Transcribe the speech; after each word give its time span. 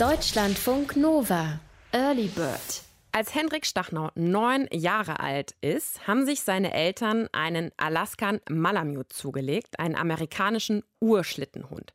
Deutschlandfunk 0.00 0.96
Nova. 0.96 1.60
Early 1.92 2.28
Bird. 2.28 2.84
Als 3.12 3.34
Hendrik 3.34 3.66
Stachnau 3.66 4.08
neun 4.14 4.66
Jahre 4.72 5.20
alt 5.20 5.54
ist, 5.60 6.06
haben 6.08 6.24
sich 6.24 6.40
seine 6.40 6.72
Eltern 6.72 7.28
einen 7.32 7.70
Alaskan 7.76 8.40
Malamute 8.48 9.10
zugelegt, 9.10 9.78
einen 9.78 9.96
amerikanischen 9.96 10.84
Urschlittenhund. 11.00 11.92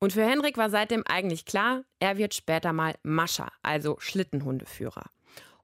Und 0.00 0.14
für 0.14 0.28
Hendrik 0.28 0.56
war 0.56 0.68
seitdem 0.68 1.04
eigentlich 1.06 1.44
klar, 1.44 1.84
er 2.00 2.18
wird 2.18 2.34
später 2.34 2.72
mal 2.72 2.96
Mascher, 3.04 3.52
also 3.62 3.98
Schlittenhundeführer. 4.00 5.04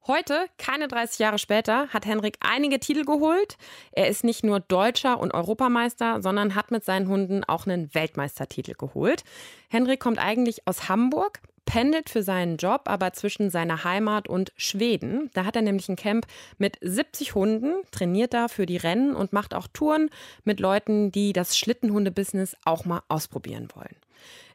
Heute, 0.07 0.46
keine 0.59 0.88
30 0.88 1.18
Jahre 1.18 1.38
später, 1.38 1.88
hat 1.88 2.07
Henrik 2.07 2.38
einige 2.41 2.80
Titel 2.80 3.04
geholt. 3.04 3.59
Er 3.93 4.09
ist 4.09 4.25
nicht 4.25 4.45
nur 4.45 4.59
Deutscher 4.59 5.20
und 5.20 5.34
Europameister, 5.34 6.22
sondern 6.22 6.54
hat 6.54 6.70
mit 6.70 6.84
seinen 6.84 7.09
Hunden 7.09 7.45
auch 7.45 7.66
einen 7.66 7.95
Weltmeistertitel 7.95 8.72
geholt. 8.72 9.25
Henrik 9.68 10.00
kommt 10.00 10.18
eigentlich 10.18 10.66
aus 10.66 10.88
Hamburg, 10.88 11.41
pendelt 11.65 12.11
für 12.11 12.23
seinen 12.23 12.57
Job 12.57 12.82
aber 12.87 13.13
zwischen 13.13 13.50
seiner 13.50 13.85
Heimat 13.85 14.29
und 14.29 14.53
Schweden. 14.57 15.31
Da 15.35 15.45
hat 15.45 15.57
er 15.57 15.63
nämlich 15.63 15.89
ein 15.89 15.96
Camp 15.96 16.27
mit 16.59 16.77
70 16.81 17.35
Hunden, 17.35 17.75
trainiert 17.91 18.35
da 18.35 18.49
für 18.49 18.67
die 18.67 18.77
Rennen 18.77 19.14
und 19.14 19.32
macht 19.32 19.55
auch 19.55 19.67
Touren 19.73 20.11
mit 20.45 20.61
Leuten, 20.61 21.13
die 21.13 21.32
das 21.32 21.57
Schlittenhundebusiness 21.57 22.57
auch 22.65 22.85
mal 22.85 23.03
ausprobieren 23.09 23.68
wollen. 23.75 23.96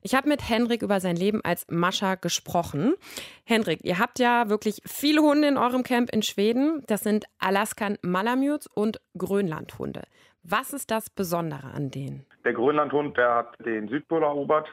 Ich 0.02 0.14
habe 0.14 0.30
mit 0.30 0.48
Henrik 0.48 0.84
über 0.84 1.00
sein 1.00 1.16
Leben 1.16 1.42
als 1.44 1.66
Mascha 1.68 2.14
gesprochen. 2.14 2.94
Henrik, 3.44 3.80
ihr 3.84 3.98
habt 3.98 4.20
ja 4.20 4.50
wirklich 4.50 4.82
viele 4.86 5.22
Hunde 5.22 5.48
in 5.48 5.58
eurem 5.58 5.82
Camp 5.82 6.12
in 6.12 6.22
Schweden. 6.22 6.84
Das 6.86 7.02
sind 7.02 7.26
Alaskan 7.40 7.98
Malamutes 8.04 8.68
und 8.68 9.02
Grönlandhunde. 9.18 10.04
Was 10.44 10.74
ist 10.74 10.92
das 10.92 11.10
Besondere 11.10 11.72
an 11.74 11.90
denen? 11.90 12.24
Der 12.44 12.54
Grönlandhund, 12.54 13.18
der 13.18 13.34
hat 13.34 13.66
den 13.66 13.88
Südpol 13.88 14.22
erobert 14.22 14.68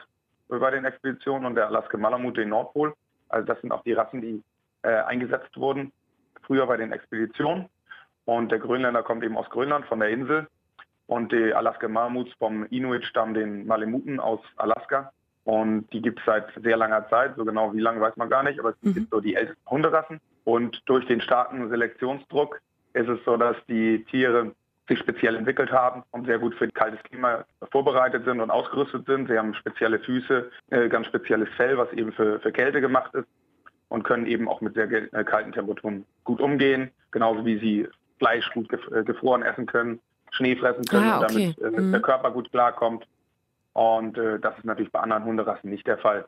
bei 0.59 0.71
den 0.71 0.85
Expeditionen 0.85 1.45
und 1.45 1.55
der 1.55 1.67
Alaskan 1.67 2.01
Malamute 2.01 2.41
den 2.41 2.49
Nordpol. 2.49 2.93
Also 3.29 3.45
das 3.45 3.59
sind 3.61 3.71
auch 3.71 3.83
die 3.83 3.93
Rassen, 3.93 4.21
die 4.21 4.43
äh, 4.83 4.89
eingesetzt 4.89 5.57
wurden 5.57 5.91
früher 6.45 6.67
bei 6.67 6.77
den 6.77 6.91
Expeditionen. 6.91 7.69
Und 8.25 8.51
der 8.51 8.59
Grönländer 8.59 9.03
kommt 9.03 9.23
eben 9.23 9.37
aus 9.37 9.49
Grönland, 9.49 9.85
von 9.85 9.99
der 9.99 10.09
Insel. 10.09 10.47
Und 11.07 11.31
die 11.31 11.53
Alaska 11.53 11.87
Malamutes 11.87 12.33
vom 12.39 12.65
Inuit-Stamm, 12.65 13.33
den 13.33 13.67
Malemuten 13.67 14.19
aus 14.19 14.39
Alaska. 14.55 15.11
Und 15.43 15.91
die 15.91 16.01
gibt 16.01 16.19
es 16.19 16.25
seit 16.25 16.47
sehr 16.63 16.77
langer 16.77 17.07
Zeit, 17.09 17.35
so 17.35 17.43
genau 17.43 17.73
wie 17.73 17.81
lange 17.81 17.99
weiß 17.99 18.15
man 18.15 18.29
gar 18.29 18.43
nicht, 18.43 18.59
aber 18.59 18.69
es 18.69 18.81
mhm. 18.81 18.93
gibt 18.93 19.09
so 19.09 19.19
die 19.19 19.35
ältesten 19.35 19.69
Hunderassen. 19.69 20.21
Und 20.45 20.81
durch 20.85 21.05
den 21.05 21.19
starken 21.19 21.69
Selektionsdruck 21.69 22.61
ist 22.93 23.09
es 23.09 23.19
so, 23.25 23.35
dass 23.35 23.57
die 23.67 24.05
Tiere 24.05 24.53
sich 24.93 24.99
speziell 24.99 25.35
entwickelt 25.35 25.71
haben 25.71 26.03
und 26.11 26.25
sehr 26.25 26.39
gut 26.39 26.55
für 26.55 26.67
kaltes 26.69 27.01
Klima 27.03 27.45
vorbereitet 27.71 28.25
sind 28.25 28.39
und 28.39 28.51
ausgerüstet 28.51 29.05
sind. 29.05 29.27
Sie 29.27 29.37
haben 29.37 29.53
spezielle 29.55 29.99
Füße, 29.99 30.49
äh, 30.69 30.89
ganz 30.89 31.07
spezielles 31.07 31.49
Fell, 31.55 31.77
was 31.77 31.91
eben 31.93 32.11
für, 32.13 32.39
für 32.39 32.51
Kälte 32.51 32.81
gemacht 32.81 33.13
ist 33.13 33.27
und 33.89 34.03
können 34.03 34.25
eben 34.25 34.47
auch 34.47 34.61
mit 34.61 34.75
sehr 34.75 34.91
äh, 34.91 35.23
kalten 35.23 35.51
Temperaturen 35.51 36.05
gut 36.23 36.41
umgehen, 36.41 36.91
genauso 37.11 37.45
wie 37.45 37.59
sie 37.59 37.87
Fleisch 38.19 38.49
gut 38.53 38.71
äh, 38.71 39.03
gefroren 39.03 39.43
essen 39.43 39.65
können, 39.65 39.99
Schnee 40.31 40.55
fressen 40.55 40.85
können, 40.85 41.09
ah, 41.09 41.21
okay. 41.21 41.55
damit 41.57 41.77
mhm. 41.77 41.91
der 41.91 42.01
Körper 42.01 42.31
gut 42.31 42.51
klarkommt. 42.51 43.05
Und 43.73 44.17
äh, 44.17 44.39
das 44.39 44.57
ist 44.57 44.65
natürlich 44.65 44.91
bei 44.91 44.99
anderen 44.99 45.25
Hunderassen 45.25 45.69
nicht 45.69 45.87
der 45.87 45.97
Fall. 45.97 46.25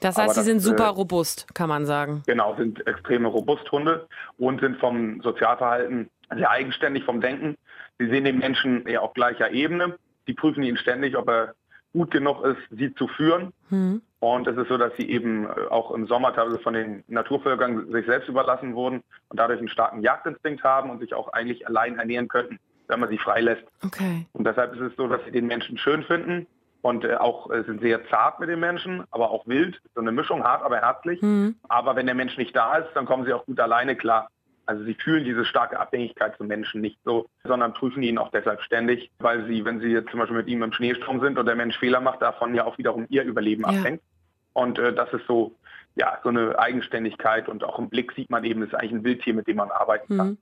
Das 0.00 0.18
heißt, 0.18 0.34
sie 0.34 0.42
sind 0.42 0.60
super 0.60 0.86
äh, 0.86 0.88
robust, 0.88 1.54
kann 1.54 1.68
man 1.68 1.86
sagen. 1.86 2.22
Genau, 2.26 2.56
sind 2.56 2.86
extreme 2.86 3.28
Robusthunde 3.28 4.08
und 4.36 4.60
sind 4.60 4.78
vom 4.78 5.20
Sozialverhalten 5.22 6.10
sehr 6.34 6.50
eigenständig 6.50 7.04
vom 7.04 7.20
Denken. 7.20 7.56
Sie 7.98 8.08
sehen 8.08 8.24
den 8.24 8.38
Menschen 8.38 8.86
eher 8.86 9.02
auf 9.02 9.14
gleicher 9.14 9.50
Ebene. 9.50 9.98
Die 10.26 10.34
prüfen 10.34 10.62
ihn 10.62 10.76
ständig, 10.76 11.16
ob 11.16 11.28
er 11.28 11.54
gut 11.92 12.10
genug 12.10 12.44
ist, 12.44 12.60
sie 12.70 12.94
zu 12.94 13.06
führen. 13.08 13.52
Hm. 13.68 14.02
Und 14.20 14.46
es 14.46 14.56
ist 14.56 14.68
so, 14.68 14.78
dass 14.78 14.92
sie 14.96 15.10
eben 15.10 15.46
äh, 15.46 15.68
auch 15.70 15.90
im 15.90 16.06
Sommer 16.06 16.34
teilweise 16.34 16.58
von 16.60 16.74
den 16.74 17.02
Naturvölkern 17.08 17.90
sich 17.90 18.06
selbst 18.06 18.28
überlassen 18.28 18.74
wurden 18.74 19.02
und 19.28 19.38
dadurch 19.38 19.58
einen 19.58 19.68
starken 19.68 20.00
Jagdinstinkt 20.00 20.62
haben 20.62 20.90
und 20.90 21.00
sich 21.00 21.12
auch 21.14 21.32
eigentlich 21.32 21.66
allein 21.66 21.98
ernähren 21.98 22.28
könnten, 22.28 22.58
wenn 22.88 23.00
man 23.00 23.08
sie 23.08 23.18
freilässt. 23.18 23.64
Okay. 23.84 24.26
Und 24.32 24.46
deshalb 24.46 24.74
ist 24.74 24.80
es 24.80 24.96
so, 24.96 25.08
dass 25.08 25.24
sie 25.24 25.32
den 25.32 25.46
Menschen 25.46 25.76
schön 25.76 26.04
finden 26.04 26.46
und 26.82 27.04
äh, 27.04 27.16
auch 27.16 27.50
äh, 27.50 27.64
sind 27.64 27.80
sehr 27.80 28.06
zart 28.08 28.38
mit 28.40 28.48
den 28.48 28.60
Menschen, 28.60 29.04
aber 29.10 29.30
auch 29.30 29.46
wild. 29.46 29.80
So 29.94 30.00
eine 30.00 30.12
Mischung, 30.12 30.44
hart, 30.44 30.62
aber 30.62 30.80
herzlich. 30.80 31.20
Mhm. 31.20 31.56
Aber 31.68 31.96
wenn 31.96 32.06
der 32.06 32.14
Mensch 32.14 32.36
nicht 32.36 32.54
da 32.54 32.76
ist, 32.76 32.90
dann 32.94 33.06
kommen 33.06 33.24
sie 33.24 33.32
auch 33.32 33.46
gut 33.46 33.58
alleine 33.60 33.96
klar. 33.96 34.28
Also 34.66 34.84
sie 34.84 34.94
fühlen 34.94 35.24
diese 35.24 35.44
starke 35.44 35.78
Abhängigkeit 35.78 36.36
zum 36.36 36.46
Menschen 36.46 36.80
nicht 36.80 36.98
so, 37.04 37.28
sondern 37.44 37.74
prüfen 37.74 38.02
ihn 38.02 38.18
auch 38.18 38.30
deshalb 38.30 38.62
ständig, 38.62 39.10
weil 39.18 39.46
sie, 39.46 39.64
wenn 39.64 39.80
sie 39.80 39.88
jetzt 39.88 40.10
zum 40.10 40.20
Beispiel 40.20 40.36
mit 40.36 40.48
ihm 40.48 40.62
im 40.62 40.72
Schneesturm 40.72 41.20
sind 41.20 41.38
und 41.38 41.46
der 41.46 41.56
Mensch 41.56 41.78
Fehler 41.78 42.00
macht, 42.00 42.22
davon 42.22 42.54
ja 42.54 42.64
auch 42.64 42.78
wiederum 42.78 43.06
ihr 43.08 43.24
Überleben 43.24 43.62
ja. 43.62 43.68
abhängt. 43.68 44.02
Und 44.52 44.78
äh, 44.78 44.94
das 44.94 45.12
ist 45.12 45.26
so, 45.26 45.56
ja, 45.96 46.18
so 46.22 46.28
eine 46.28 46.58
Eigenständigkeit 46.58 47.48
und 47.48 47.64
auch 47.64 47.78
im 47.78 47.88
Blick 47.88 48.12
sieht 48.12 48.30
man 48.30 48.44
eben, 48.44 48.60
das 48.60 48.68
ist 48.68 48.74
eigentlich 48.74 48.92
ein 48.92 49.04
Wildtier, 49.04 49.34
mit 49.34 49.46
dem 49.46 49.56
man 49.56 49.70
arbeiten 49.70 50.16
kann. 50.16 50.28
Mhm. 50.28 50.38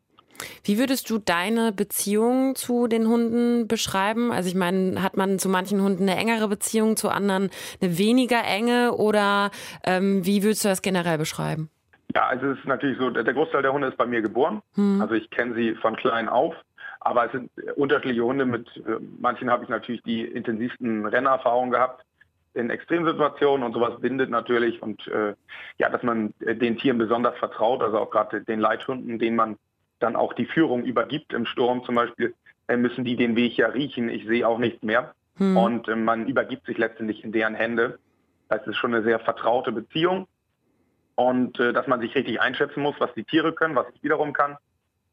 Wie 0.64 0.78
würdest 0.78 1.10
du 1.10 1.18
deine 1.18 1.72
Beziehung 1.72 2.54
zu 2.54 2.86
den 2.86 3.08
Hunden 3.08 3.68
beschreiben? 3.68 4.32
Also 4.32 4.48
ich 4.48 4.54
meine, 4.54 5.02
hat 5.02 5.16
man 5.16 5.38
zu 5.38 5.48
manchen 5.48 5.82
Hunden 5.82 6.08
eine 6.08 6.18
engere 6.18 6.48
Beziehung, 6.48 6.96
zu 6.96 7.08
anderen 7.08 7.50
eine 7.80 7.98
weniger 7.98 8.42
enge 8.44 8.94
oder 8.94 9.50
ähm, 9.84 10.24
wie 10.24 10.42
würdest 10.42 10.64
du 10.64 10.68
das 10.68 10.82
generell 10.82 11.18
beschreiben? 11.18 11.70
Ja, 12.14 12.26
also 12.26 12.46
es 12.46 12.58
ist 12.58 12.66
natürlich 12.66 12.98
so, 12.98 13.10
der 13.10 13.34
Großteil 13.34 13.62
der 13.62 13.72
Hunde 13.72 13.88
ist 13.88 13.96
bei 13.96 14.06
mir 14.06 14.22
geboren. 14.22 14.62
Hm. 14.74 15.00
Also 15.00 15.14
ich 15.14 15.30
kenne 15.30 15.54
sie 15.54 15.74
von 15.74 15.96
klein 15.96 16.28
auf. 16.28 16.54
Aber 17.00 17.26
es 17.26 17.32
sind 17.32 17.50
unterschiedliche 17.76 18.24
Hunde. 18.24 18.44
Mit 18.44 18.68
äh, 18.76 18.98
manchen 19.18 19.50
habe 19.50 19.64
ich 19.64 19.70
natürlich 19.70 20.02
die 20.02 20.24
intensivsten 20.24 21.06
Rennerfahrungen 21.06 21.70
gehabt 21.70 22.04
in 22.54 22.70
Extremsituationen 22.70 23.64
und 23.64 23.74
sowas 23.74 24.00
bindet 24.00 24.30
natürlich 24.30 24.82
und 24.82 25.06
äh, 25.06 25.34
ja, 25.78 25.88
dass 25.88 26.02
man 26.02 26.34
den 26.40 26.78
Tieren 26.78 26.98
besonders 26.98 27.38
vertraut, 27.38 27.82
also 27.82 27.98
auch 27.98 28.10
gerade 28.10 28.40
den 28.40 28.58
Leithunden, 28.58 29.18
denen 29.18 29.36
man 29.36 29.56
dann 30.00 30.16
auch 30.16 30.32
die 30.32 30.46
Führung 30.46 30.84
übergibt 30.84 31.32
im 31.32 31.46
Sturm 31.46 31.84
zum 31.84 31.94
Beispiel, 31.94 32.34
äh, 32.66 32.76
müssen 32.76 33.04
die 33.04 33.16
den 33.16 33.36
Weg 33.36 33.56
ja 33.56 33.68
riechen. 33.68 34.08
Ich 34.08 34.26
sehe 34.26 34.46
auch 34.46 34.58
nichts 34.58 34.82
mehr. 34.82 35.14
Hm. 35.36 35.56
Und 35.56 35.88
äh, 35.88 35.94
man 35.94 36.26
übergibt 36.26 36.66
sich 36.66 36.78
letztendlich 36.78 37.22
in 37.22 37.32
deren 37.32 37.54
Hände. 37.54 37.98
Das 38.48 38.66
ist 38.66 38.76
schon 38.76 38.94
eine 38.94 39.04
sehr 39.04 39.20
vertraute 39.20 39.70
Beziehung. 39.70 40.26
Und 41.20 41.60
äh, 41.60 41.74
dass 41.74 41.86
man 41.86 42.00
sich 42.00 42.14
richtig 42.14 42.40
einschätzen 42.40 42.80
muss, 42.80 42.94
was 42.98 43.12
die 43.12 43.24
Tiere 43.24 43.52
können, 43.52 43.74
was 43.74 43.84
ich 43.94 44.02
wiederum 44.02 44.32
kann. 44.32 44.56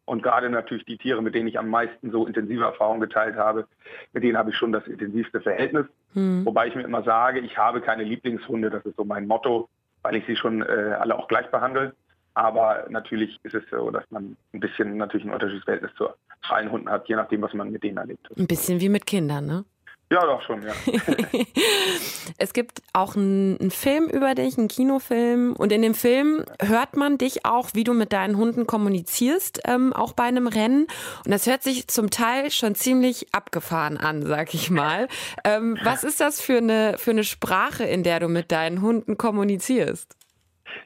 Und 0.05 0.23
gerade 0.23 0.49
natürlich 0.49 0.85
die 0.85 0.97
Tiere, 0.97 1.21
mit 1.21 1.35
denen 1.35 1.49
ich 1.49 1.59
am 1.59 1.67
meisten 1.67 2.11
so 2.11 2.25
intensive 2.25 2.63
Erfahrungen 2.63 3.01
geteilt 3.01 3.35
habe, 3.35 3.67
mit 4.13 4.23
denen 4.23 4.37
habe 4.37 4.51
ich 4.51 4.55
schon 4.55 4.71
das 4.71 4.87
intensivste 4.87 5.41
Verhältnis. 5.41 5.85
Hm. 6.13 6.45
Wobei 6.45 6.67
ich 6.67 6.75
mir 6.75 6.83
immer 6.83 7.03
sage, 7.03 7.41
ich 7.41 7.57
habe 7.57 7.81
keine 7.81 8.03
Lieblingshunde, 8.03 8.69
das 8.69 8.85
ist 8.85 8.95
so 8.95 9.03
mein 9.03 9.27
Motto, 9.27 9.67
weil 10.01 10.15
ich 10.15 10.25
sie 10.25 10.37
schon 10.37 10.61
äh, 10.61 10.95
alle 10.97 11.19
auch 11.19 11.27
gleich 11.27 11.51
behandle. 11.51 11.93
Aber 12.35 12.85
natürlich 12.87 13.37
ist 13.43 13.55
es 13.55 13.63
so, 13.69 13.91
dass 13.91 14.09
man 14.09 14.37
ein 14.53 14.61
bisschen 14.61 14.95
natürlich 14.95 15.27
ein 15.27 15.33
Unterschiedsverhältnis 15.33 15.93
zu 15.95 16.07
allen 16.47 16.71
Hunden 16.71 16.89
hat, 16.89 17.09
je 17.09 17.17
nachdem, 17.17 17.41
was 17.41 17.53
man 17.53 17.69
mit 17.69 17.83
denen 17.83 17.97
erlebt. 17.97 18.29
Ein 18.37 18.47
bisschen 18.47 18.79
wie 18.79 18.87
mit 18.87 19.05
Kindern, 19.05 19.45
ne? 19.45 19.65
Ja, 20.09 20.25
doch 20.25 20.41
schon, 20.43 20.61
ja. 20.61 20.71
es 22.37 22.53
gibt 22.53 22.81
auch 22.93 23.17
einen 23.17 23.71
Film 23.71 24.05
über 24.05 24.35
dich, 24.35 24.57
einen 24.57 24.69
Kinofilm. 24.69 25.53
Und 25.57 25.73
in 25.73 25.81
dem 25.81 25.93
Film 25.93 26.45
hört 26.61 26.95
man 26.95 27.17
dich 27.17 27.45
auch, 27.45 27.71
wie 27.73 27.83
du 27.83 27.93
mit 27.93 28.13
deinen 28.13 28.37
Hunden 28.37 28.67
kommunizierst, 28.67 29.61
ähm, 29.65 29.91
auch 29.91 30.13
bei 30.13 30.23
einem 30.23 30.47
Rennen. 30.47 30.87
Und 31.25 31.31
das 31.31 31.45
hört 31.45 31.61
sich 31.61 31.89
zum 31.89 32.09
Teil 32.09 32.51
schon 32.51 32.73
ziemlich 32.73 33.33
abgefahren 33.33 33.97
an, 33.97 34.21
sag 34.21 34.53
ich 34.53 34.71
mal. 34.71 35.09
Ähm, 35.43 35.77
was 35.83 36.05
ist 36.05 36.21
das 36.21 36.39
für 36.39 36.57
eine, 36.57 36.97
für 36.97 37.11
eine 37.11 37.25
Sprache, 37.25 37.83
in 37.83 38.03
der 38.03 38.21
du 38.21 38.29
mit 38.29 38.53
deinen 38.53 38.81
Hunden 38.81 39.17
kommunizierst? 39.17 40.15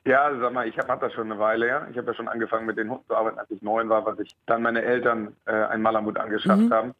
Ja, 0.04 0.32
sag 0.40 0.54
mal, 0.54 0.68
ich 0.68 0.78
habe 0.80 1.00
das 1.00 1.14
schon 1.14 1.32
eine 1.32 1.40
Weile 1.40 1.68
her. 1.68 1.88
Ich 1.92 1.98
habe 1.98 2.08
ja 2.08 2.14
schon 2.16 2.28
angefangen 2.28 2.66
mit 2.66 2.78
den 2.78 2.90
Hunden 2.90 3.06
zu 3.08 3.16
arbeiten, 3.16 3.38
als 3.38 3.52
ich 3.52 3.62
neun 3.62 3.88
war, 3.90 4.04
was 4.04 4.18
ich 4.20 4.36
dann 4.48 4.64
meine 4.64 4.82
Eltern 4.82 5.36
äh, 5.46 5.52
ein 5.52 5.84
Malamut 5.84 6.18
angeschafft 6.18 6.64
mhm. 6.64 6.74
haben. 6.74 6.96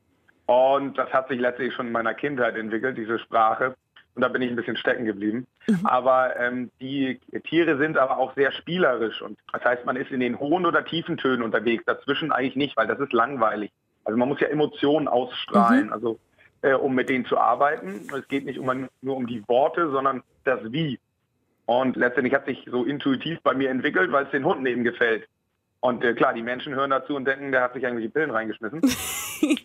Und 0.46 0.98
das 0.98 1.12
hat 1.14 1.30
sich 1.30 1.40
letztlich 1.40 1.74
schon 1.74 1.88
in 1.88 1.94
meiner 1.94 2.14
Kindheit 2.14 2.56
entwickelt, 2.56 2.98
diese 2.98 3.20
Sprache. 3.20 3.76
Und 4.14 4.22
da 4.22 4.28
bin 4.28 4.42
ich 4.42 4.50
ein 4.50 4.56
bisschen 4.56 4.76
stecken 4.76 5.06
geblieben. 5.06 5.48
Mhm. 5.68 5.86
Aber 5.86 6.36
ähm, 6.38 6.70
die 6.82 7.20
Tiere 7.46 7.78
sind 7.78 7.98
aber 7.98 8.18
auch 8.18 8.36
sehr 8.36 8.52
spielerisch. 8.52 9.22
Und 9.22 9.40
das 9.54 9.64
heißt, 9.64 9.86
man 9.86 9.96
ist 9.96 10.12
in 10.12 10.20
den 10.20 10.40
hohen 10.40 10.66
oder 10.66 10.84
tiefen 10.84 11.18
Tönen 11.18 11.44
unterwegs, 11.44 11.86
dazwischen 11.86 12.32
eigentlich 12.32 12.58
nicht, 12.58 12.76
weil 12.76 12.88
das 12.88 13.00
ist 13.00 13.14
langweilig. 13.14 13.72
Also 14.04 14.18
man 14.18 14.28
muss 14.28 14.40
ja 14.40 14.48
Emotionen 14.48 15.08
ausstrahlen, 15.08 15.88
mhm. 15.88 15.94
also 15.94 16.20
äh, 16.62 16.74
um 16.74 16.94
mit 16.94 17.10
denen 17.10 17.26
zu 17.26 17.38
arbeiten. 17.38 18.08
Es 18.16 18.28
geht 18.28 18.46
nicht 18.46 18.60
um, 18.60 18.90
nur 19.02 19.16
um 19.16 19.28
die 19.28 19.48
Worte, 19.48 19.90
sondern 19.92 20.24
das 20.44 20.60
Wie. 20.72 21.00
Und 21.66 21.96
letztendlich 21.96 22.34
hat 22.34 22.46
sich 22.46 22.66
so 22.70 22.84
intuitiv 22.84 23.40
bei 23.44 23.54
mir 23.54 23.70
entwickelt, 23.70 24.12
weil 24.12 24.26
es 24.26 24.32
den 24.32 24.44
Hunden 24.46 24.66
eben 24.66 24.84
gefällt. 24.84 25.28
Und 25.80 26.04
äh, 26.04 26.14
klar, 26.14 26.34
die 26.34 26.44
Menschen 26.44 26.76
hören 26.76 26.92
dazu 26.92 27.16
und 27.16 27.26
denken, 27.26 27.52
der 27.52 27.62
hat 27.62 27.74
sich 27.74 27.84
irgendwelche 27.84 28.10
Pillen 28.10 28.32
reingeschmissen. 28.32 28.82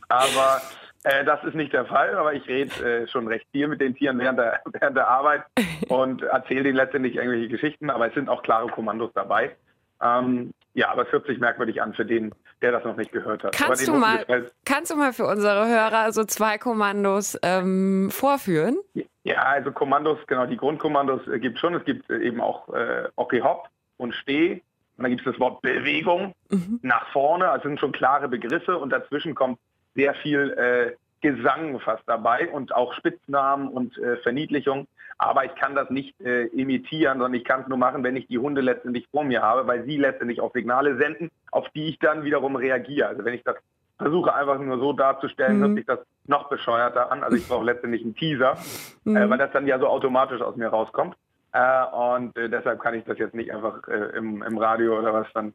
aber 0.08 0.61
äh, 1.05 1.25
das 1.25 1.43
ist 1.44 1.55
nicht 1.55 1.73
der 1.73 1.87
Fall. 1.87 2.14
Aber 2.17 2.34
ich 2.34 2.46
rede 2.49 3.02
äh, 3.02 3.08
schon 3.08 3.28
recht 3.28 3.46
viel 3.52 3.69
mit 3.69 3.81
den 3.81 3.94
Tieren 3.94 4.19
während 4.19 4.38
der, 4.38 4.61
während 4.73 4.96
der 4.96 5.08
Arbeit 5.08 5.44
und 5.88 6.23
erzähle 6.23 6.64
denen 6.64 6.76
letztendlich 6.76 7.17
irgendwelche 7.17 7.49
Geschichten. 7.49 7.90
Aber 7.90 8.08
es 8.08 8.14
sind 8.14 8.28
auch 8.28 8.43
klare 8.43 8.69
Kommandos 8.69 9.12
dabei. 9.14 9.55
Ähm, 10.02 10.52
ja, 10.75 10.90
aber 10.90 11.06
es 11.06 11.12
hört 11.12 11.26
sich 11.26 11.38
merkwürdig 11.38 11.81
an 11.81 11.94
für 11.94 12.05
den, 12.05 12.34
der 12.61 12.73
das 12.73 12.84
noch 12.84 12.96
nicht 12.96 13.11
gehört 13.11 13.43
hat. 13.43 13.52
Kannst, 13.52 13.88
du 13.88 13.94
mal, 13.94 14.26
kannst 14.67 14.90
du 14.90 14.96
mal 14.96 15.14
für 15.14 15.26
unsere 15.26 15.67
Hörer 15.67 16.12
so 16.12 16.25
zwei 16.25 16.58
Kommandos 16.58 17.38
ähm, 17.43 18.11
vorführen? 18.11 18.76
Ja, 19.25 19.43
also 19.43 19.73
Kommandos, 19.73 20.19
genau, 20.26 20.44
die 20.44 20.58
Grundkommandos 20.58 21.26
äh, 21.28 21.38
gibt 21.38 21.55
es 21.55 21.61
schon. 21.61 21.75
Es 21.75 21.84
gibt 21.87 22.11
äh, 22.11 22.19
eben 22.19 22.43
auch 22.43 22.69
äh, 22.75 23.08
Okay 23.17 23.40
Hop 23.40 23.69
und 23.96 24.14
Steh. 24.14 24.62
Und 24.97 25.03
dann 25.03 25.11
gibt 25.11 25.27
es 25.27 25.33
das 25.33 25.41
Wort 25.41 25.63
Bewegung 25.63 26.35
mhm. 26.51 26.81
nach 26.83 27.07
vorne. 27.13 27.51
Also 27.51 27.69
sind 27.69 27.81
schon 27.81 27.93
klare 27.93 28.29
Begriffe 28.29 28.79
und 28.79 28.91
dazwischen 28.91 29.35
kommt 29.35 29.59
sehr 29.95 30.15
viel 30.15 30.51
äh, 30.53 30.97
Gesang 31.23 31.81
fast 31.81 32.03
dabei 32.07 32.49
und 32.51 32.75
auch 32.75 32.93
Spitznamen 32.95 33.69
und 33.69 33.97
äh, 33.99 34.17
Verniedlichung. 34.19 34.87
Aber 35.19 35.45
ich 35.45 35.55
kann 35.55 35.75
das 35.75 35.89
nicht 35.91 36.21
äh, 36.21 36.45
imitieren, 36.49 37.19
sondern 37.19 37.35
ich 37.35 37.45
kann 37.45 37.63
es 37.63 37.69
nur 37.69 37.79
machen, 37.79 38.05
wenn 38.05 38.17
ich 38.17 38.27
die 38.27 38.39
Hunde 38.39 38.61
letztendlich 38.61 39.09
vor 39.11 39.25
mir 39.25 39.43
habe, 39.43 39.67
weil 39.67 39.85
sie 39.85 39.97
letztendlich 39.97 40.41
auch 40.41 40.53
Signale 40.53 40.99
senden, 40.99 41.31
auf 41.51 41.69
die 41.71 41.89
ich 41.89 41.99
dann 41.99 42.25
wiederum 42.25 42.55
reagiere. 42.55 43.09
Also 43.09 43.25
wenn 43.25 43.35
ich 43.35 43.43
das 43.43 43.57
versuche 43.99 44.35
einfach 44.35 44.59
nur 44.59 44.79
so 44.79 44.93
darzustellen, 44.93 45.59
mhm. 45.59 45.63
hört 45.63 45.75
sich 45.77 45.87
das 45.87 45.99
noch 46.27 46.49
bescheuerter 46.49 47.11
an. 47.11 47.25
Also 47.25 47.37
ich 47.37 47.49
brauche 47.49 47.65
letztendlich 47.65 48.03
einen 48.03 48.15
Teaser, 48.15 48.59
äh, 49.07 49.09
mhm. 49.09 49.17
äh, 49.17 49.31
weil 49.31 49.39
das 49.39 49.53
dann 49.53 49.67
ja 49.67 49.79
so 49.79 49.89
automatisch 49.89 50.43
aus 50.43 50.57
mir 50.57 50.69
rauskommt. 50.69 51.17
Äh, 51.53 51.85
und 51.87 52.37
äh, 52.37 52.49
deshalb 52.49 52.81
kann 52.81 52.95
ich 52.95 53.05
das 53.05 53.19
jetzt 53.19 53.35
nicht 53.35 53.53
einfach 53.53 53.87
äh, 53.89 54.17
im, 54.17 54.43
im, 54.43 54.59
Radio 54.59 54.99
oder 54.99 55.13
was 55.13 55.27
dann 55.33 55.55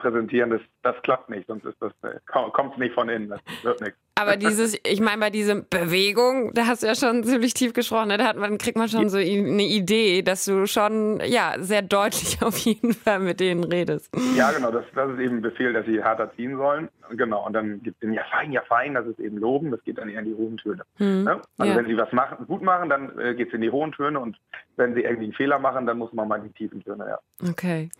präsentieren. 0.00 0.50
Das, 0.50 0.60
das 0.82 1.02
klappt 1.02 1.30
nicht, 1.30 1.46
sonst 1.46 1.64
ist 1.64 1.80
kommt 2.26 2.72
es 2.74 2.78
nicht 2.78 2.94
von 2.94 3.08
innen. 3.08 3.30
Das 3.30 3.40
wird 3.62 3.80
nichts. 3.80 3.98
Aber 4.14 4.36
dieses, 4.36 4.78
ich 4.86 5.00
meine, 5.00 5.18
bei 5.18 5.30
dieser 5.30 5.54
Bewegung, 5.54 6.52
da 6.52 6.66
hast 6.66 6.82
du 6.82 6.86
ja 6.86 6.94
schon 6.94 7.24
ziemlich 7.24 7.54
tief 7.54 7.72
gesprochen, 7.72 8.08
ne? 8.08 8.18
da 8.18 8.26
hat 8.26 8.36
man, 8.36 8.58
kriegt 8.58 8.76
man 8.76 8.88
schon 8.88 9.08
so 9.08 9.16
eine 9.16 9.62
Idee, 9.62 10.20
dass 10.20 10.44
du 10.44 10.66
schon 10.66 11.20
ja 11.24 11.54
sehr 11.58 11.80
deutlich 11.80 12.42
auf 12.42 12.58
jeden 12.58 12.92
Fall 12.92 13.20
mit 13.20 13.40
denen 13.40 13.64
redest. 13.64 14.14
Ja, 14.36 14.52
genau, 14.52 14.70
das, 14.70 14.84
das 14.94 15.12
ist 15.12 15.18
eben 15.18 15.36
ein 15.36 15.42
Befehl, 15.42 15.72
dass 15.72 15.86
sie 15.86 16.02
härter 16.02 16.30
ziehen 16.36 16.58
sollen. 16.58 16.90
Genau, 17.10 17.46
und 17.46 17.54
dann 17.54 17.82
gibt 17.82 17.96
es 17.96 18.00
den 18.00 18.12
Ja 18.12 18.22
fein, 18.30 18.52
ja 18.52 18.60
fein, 18.68 18.92
das 18.94 19.06
ist 19.06 19.18
eben 19.18 19.38
Loben, 19.38 19.70
das 19.70 19.82
geht 19.84 19.96
dann 19.98 20.08
eher 20.08 20.20
in 20.20 20.26
die 20.26 20.34
hohen 20.34 20.56
Töne. 20.58 20.84
Hm, 20.96 21.24
ne? 21.24 21.40
Also 21.58 21.72
ja. 21.72 21.78
wenn 21.78 21.86
sie 21.86 21.96
was 21.96 22.12
machen, 22.12 22.46
gut 22.46 22.62
machen, 22.62 22.90
dann 22.90 23.18
äh, 23.18 23.34
geht 23.34 23.48
es 23.48 23.54
in 23.54 23.62
die 23.62 23.70
hohen 23.70 23.92
Töne 23.92 24.20
und 24.20 24.36
wenn 24.76 24.94
sie 24.94 25.02
irgendwie 25.02 25.24
einen 25.24 25.34
Fehler 25.34 25.58
machen, 25.58 25.86
dann 25.86 25.98
muss 25.98 26.12
man 26.12 26.28
mal 26.28 26.36
in 26.36 26.44
die 26.44 26.52
tiefen 26.52 26.82
Töne, 26.82 27.06
ja. 27.08 27.18
Okay. 27.48 27.90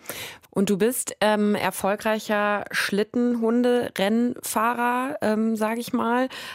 Und 0.50 0.70
du 0.70 0.78
bist 0.78 1.16
ähm, 1.20 1.54
erfolgreicher 1.54 2.64
Schlittenhunde-Rennfahrer, 2.70 5.18
ähm, 5.20 5.56
sage 5.56 5.80
ich 5.80 5.92
mal, 5.92 6.01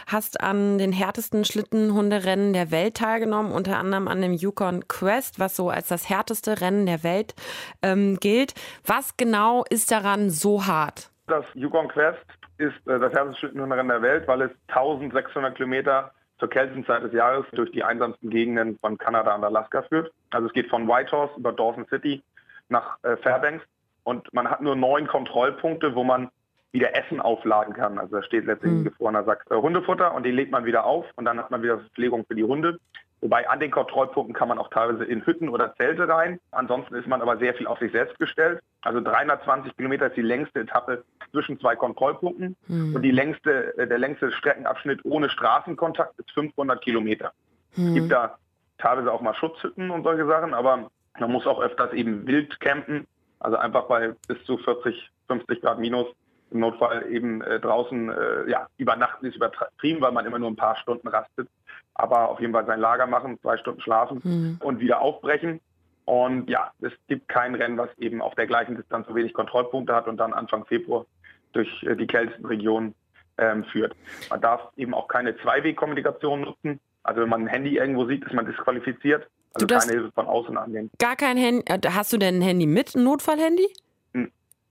hast 0.06 0.40
an 0.40 0.78
den 0.78 0.92
härtesten 0.92 1.44
Schlittenhunderennen 1.44 2.52
der 2.52 2.70
Welt 2.70 2.96
teilgenommen, 2.96 3.52
unter 3.52 3.78
anderem 3.78 4.08
an 4.08 4.22
dem 4.22 4.32
Yukon 4.32 4.86
Quest, 4.88 5.40
was 5.40 5.56
so 5.56 5.70
als 5.70 5.88
das 5.88 6.08
härteste 6.08 6.60
Rennen 6.60 6.86
der 6.86 7.02
Welt 7.02 7.34
ähm, 7.82 8.18
gilt. 8.20 8.54
Was 8.86 9.16
genau 9.16 9.64
ist 9.68 9.90
daran 9.90 10.30
so 10.30 10.66
hart? 10.66 11.10
Das 11.26 11.44
Yukon 11.54 11.88
Quest 11.88 12.24
ist 12.58 12.86
äh, 12.86 12.98
das 12.98 13.12
härteste 13.12 13.40
Schlittenhunderennen 13.40 13.88
der 13.88 14.02
Welt, 14.02 14.28
weil 14.28 14.42
es 14.42 14.50
1600 14.68 15.54
Kilometer 15.54 16.12
zur 16.38 16.48
kältesten 16.48 16.84
des 16.84 17.12
Jahres 17.12 17.44
durch 17.52 17.70
die 17.72 17.82
einsamsten 17.82 18.30
Gegenden 18.30 18.78
von 18.78 18.96
Kanada 18.96 19.34
und 19.34 19.44
Alaska 19.44 19.82
führt. 19.82 20.12
Also 20.30 20.46
es 20.46 20.52
geht 20.52 20.68
von 20.68 20.86
Whitehorse 20.86 21.34
über 21.36 21.52
Dawson 21.52 21.86
City 21.88 22.22
nach 22.68 22.98
äh, 23.02 23.16
Fairbanks 23.16 23.64
und 24.04 24.32
man 24.32 24.48
hat 24.48 24.60
nur 24.60 24.76
neun 24.76 25.06
Kontrollpunkte, 25.06 25.94
wo 25.94 26.04
man 26.04 26.30
wieder 26.72 26.96
Essen 26.96 27.20
aufladen 27.20 27.74
kann. 27.74 27.98
Also 27.98 28.16
da 28.16 28.22
steht 28.22 28.46
letztlich 28.46 28.72
mhm. 28.72 28.84
gefrorener 28.84 29.24
Sack 29.24 29.44
äh, 29.50 29.54
Hundefutter 29.54 30.14
und 30.14 30.24
den 30.24 30.34
legt 30.34 30.52
man 30.52 30.64
wieder 30.64 30.84
auf 30.84 31.06
und 31.16 31.24
dann 31.24 31.38
hat 31.38 31.50
man 31.50 31.62
wieder 31.62 31.78
Verpflegung 31.78 32.24
für 32.26 32.34
die 32.34 32.44
Hunde. 32.44 32.78
Wobei 33.20 33.48
an 33.48 33.58
den 33.58 33.72
Kontrollpunkten 33.72 34.34
kann 34.34 34.46
man 34.46 34.58
auch 34.58 34.70
teilweise 34.70 35.04
in 35.04 35.26
Hütten 35.26 35.48
oder 35.48 35.74
Zelte 35.74 36.08
rein. 36.08 36.38
Ansonsten 36.52 36.94
ist 36.94 37.08
man 37.08 37.20
aber 37.20 37.38
sehr 37.38 37.54
viel 37.54 37.66
auf 37.66 37.80
sich 37.80 37.90
selbst 37.90 38.18
gestellt. 38.18 38.60
Also 38.82 39.00
320 39.00 39.76
Kilometer 39.76 40.06
ist 40.06 40.16
die 40.16 40.22
längste 40.22 40.60
Etappe 40.60 41.04
zwischen 41.32 41.58
zwei 41.58 41.74
Kontrollpunkten. 41.74 42.56
Mhm. 42.68 42.94
Und 42.94 43.02
die 43.02 43.10
längste, 43.10 43.76
äh, 43.76 43.88
der 43.88 43.98
längste 43.98 44.30
Streckenabschnitt 44.30 45.04
ohne 45.04 45.30
Straßenkontakt 45.30 46.18
ist 46.18 46.30
500 46.32 46.80
Kilometer. 46.80 47.32
Mhm. 47.74 47.88
Es 47.88 47.94
gibt 47.94 48.12
da 48.12 48.38
teilweise 48.78 49.12
auch 49.12 49.20
mal 49.20 49.34
Schutzhütten 49.34 49.90
und 49.90 50.04
solche 50.04 50.26
Sachen, 50.26 50.54
aber 50.54 50.88
man 51.18 51.32
muss 51.32 51.46
auch 51.46 51.60
öfters 51.60 51.92
eben 51.94 52.26
wild 52.26 52.60
campen. 52.60 53.06
Also 53.40 53.56
einfach 53.56 53.86
bei 53.86 54.14
bis 54.28 54.42
zu 54.44 54.58
40, 54.58 55.10
50 55.26 55.60
Grad 55.60 55.80
minus 55.80 56.06
im 56.50 56.60
Notfall 56.60 57.06
eben 57.10 57.42
äh, 57.42 57.60
draußen 57.60 58.10
äh, 58.10 58.50
ja, 58.50 58.66
übernachten 58.76 59.26
ist 59.26 59.36
übertrieben, 59.36 60.00
weil 60.00 60.12
man 60.12 60.26
immer 60.26 60.38
nur 60.38 60.50
ein 60.50 60.56
paar 60.56 60.76
Stunden 60.76 61.08
rastet. 61.08 61.48
Aber 61.94 62.28
auf 62.28 62.40
jeden 62.40 62.52
Fall 62.52 62.66
sein 62.66 62.80
Lager 62.80 63.06
machen, 63.06 63.38
zwei 63.40 63.56
Stunden 63.56 63.80
schlafen 63.80 64.20
mhm. 64.22 64.56
und 64.60 64.80
wieder 64.80 65.00
aufbrechen. 65.00 65.60
Und 66.04 66.48
ja, 66.48 66.70
es 66.80 66.92
gibt 67.06 67.28
kein 67.28 67.54
Rennen, 67.54 67.76
was 67.76 67.90
eben 67.98 68.22
auf 68.22 68.34
der 68.34 68.46
gleichen 68.46 68.76
Distanz 68.76 69.06
so 69.06 69.14
wenig 69.14 69.34
Kontrollpunkte 69.34 69.94
hat 69.94 70.08
und 70.08 70.16
dann 70.16 70.32
Anfang 70.32 70.64
Februar 70.64 71.04
durch 71.52 71.82
äh, 71.82 71.96
die 71.96 72.06
kältesten 72.06 72.46
Regionen 72.46 72.94
ähm, 73.36 73.64
führt. 73.64 73.94
Man 74.30 74.40
darf 74.40 74.60
eben 74.76 74.94
auch 74.94 75.08
keine 75.08 75.36
Zweiwegkommunikation 75.36 76.42
nutzen. 76.42 76.80
Also 77.02 77.20
wenn 77.20 77.28
man 77.28 77.42
ein 77.42 77.46
Handy 77.48 77.76
irgendwo 77.76 78.06
sieht, 78.06 78.24
ist 78.24 78.32
man 78.32 78.46
disqualifiziert. 78.46 79.28
Also 79.54 79.66
keine 79.66 79.92
Hilfe 79.92 80.12
von 80.12 80.26
außen 80.26 80.56
annehmen. 80.56 80.90
Gar 80.98 81.16
kein 81.16 81.36
Handy. 81.36 81.62
Äh, 81.66 81.78
hast 81.90 82.12
du 82.12 82.16
denn 82.16 82.38
ein 82.38 82.42
Handy 82.42 82.66
mit, 82.66 82.94
ein 82.94 83.04
Notfallhandy? 83.04 83.68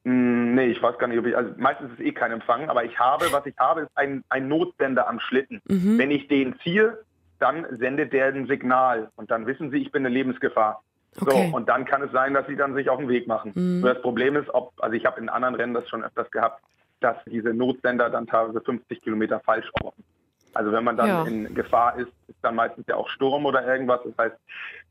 Hm, 0.08 0.56
nee, 0.56 0.68
ich 0.68 0.82
weiß 0.82 0.98
gar 1.00 1.08
nicht, 1.08 1.20
ob 1.20 1.26
ich, 1.26 1.36
also 1.36 1.52
meistens 1.58 1.92
ist 1.92 2.00
es 2.00 2.06
eh 2.06 2.14
kein 2.14 2.32
Empfang, 2.32 2.70
aber 2.70 2.86
ich 2.86 2.98
habe, 2.98 3.26
was 3.34 3.46
ich 3.46 3.58
habe, 3.58 3.82
ist 3.82 3.92
ein, 3.96 4.24
ein 4.30 4.48
Notsender 4.48 5.10
am 5.10 5.20
Schlitten. 5.20 5.62
Mhm. 5.68 5.98
Wenn 5.98 6.12
ich 6.12 6.30
den 6.30 6.58
ziehe, 6.64 7.00
dann 7.40 7.66
sendet 7.78 8.14
der 8.14 8.28
ein 8.28 8.48
Signal 8.48 9.10
und 9.18 9.30
dann 9.32 9.46
wissen 9.48 9.70
sie, 9.70 9.80
ich 9.80 9.92
bin 9.92 10.06
eine 10.06 10.16
Lebensgefahr. 10.16 10.82
Okay. 11.20 11.50
So, 11.50 11.58
und 11.58 11.68
dann 11.68 11.84
kann 11.84 12.02
es 12.04 12.12
sein, 12.14 12.34
dass 12.34 12.48
sie 12.48 12.56
dann 12.56 12.74
sich 12.74 12.90
auf 12.90 13.00
den 13.00 13.10
Weg 13.10 13.28
machen. 13.28 13.52
Mhm. 13.54 13.82
das 13.82 14.02
Problem 14.02 14.38
ist, 14.38 14.50
ob, 14.54 14.72
also 14.78 14.96
ich 14.96 15.06
habe 15.06 15.20
in 15.20 15.28
anderen 15.28 15.56
Rennen 15.56 15.74
das 15.74 15.90
schon 15.90 16.06
öfters 16.06 16.32
gehabt, 16.32 16.64
dass 17.02 17.18
diese 17.26 17.54
Notsender 17.54 18.10
dann 18.10 18.28
teilweise 18.28 18.62
50 18.62 19.02
Kilometer 19.02 19.42
falsch 19.42 19.70
orten. 19.84 20.06
Also 20.58 20.72
wenn 20.72 20.84
man 20.84 20.98
dann 20.98 21.08
ja. 21.08 21.24
in 21.24 21.54
Gefahr 21.54 21.98
ist, 21.98 22.12
ist 22.28 22.38
dann 22.42 22.56
meistens 22.56 22.86
ja 22.88 22.96
auch 22.96 23.10
Sturm 23.10 23.46
oder 23.46 23.66
irgendwas. 23.66 24.02
Das 24.04 24.18
heißt, 24.18 24.36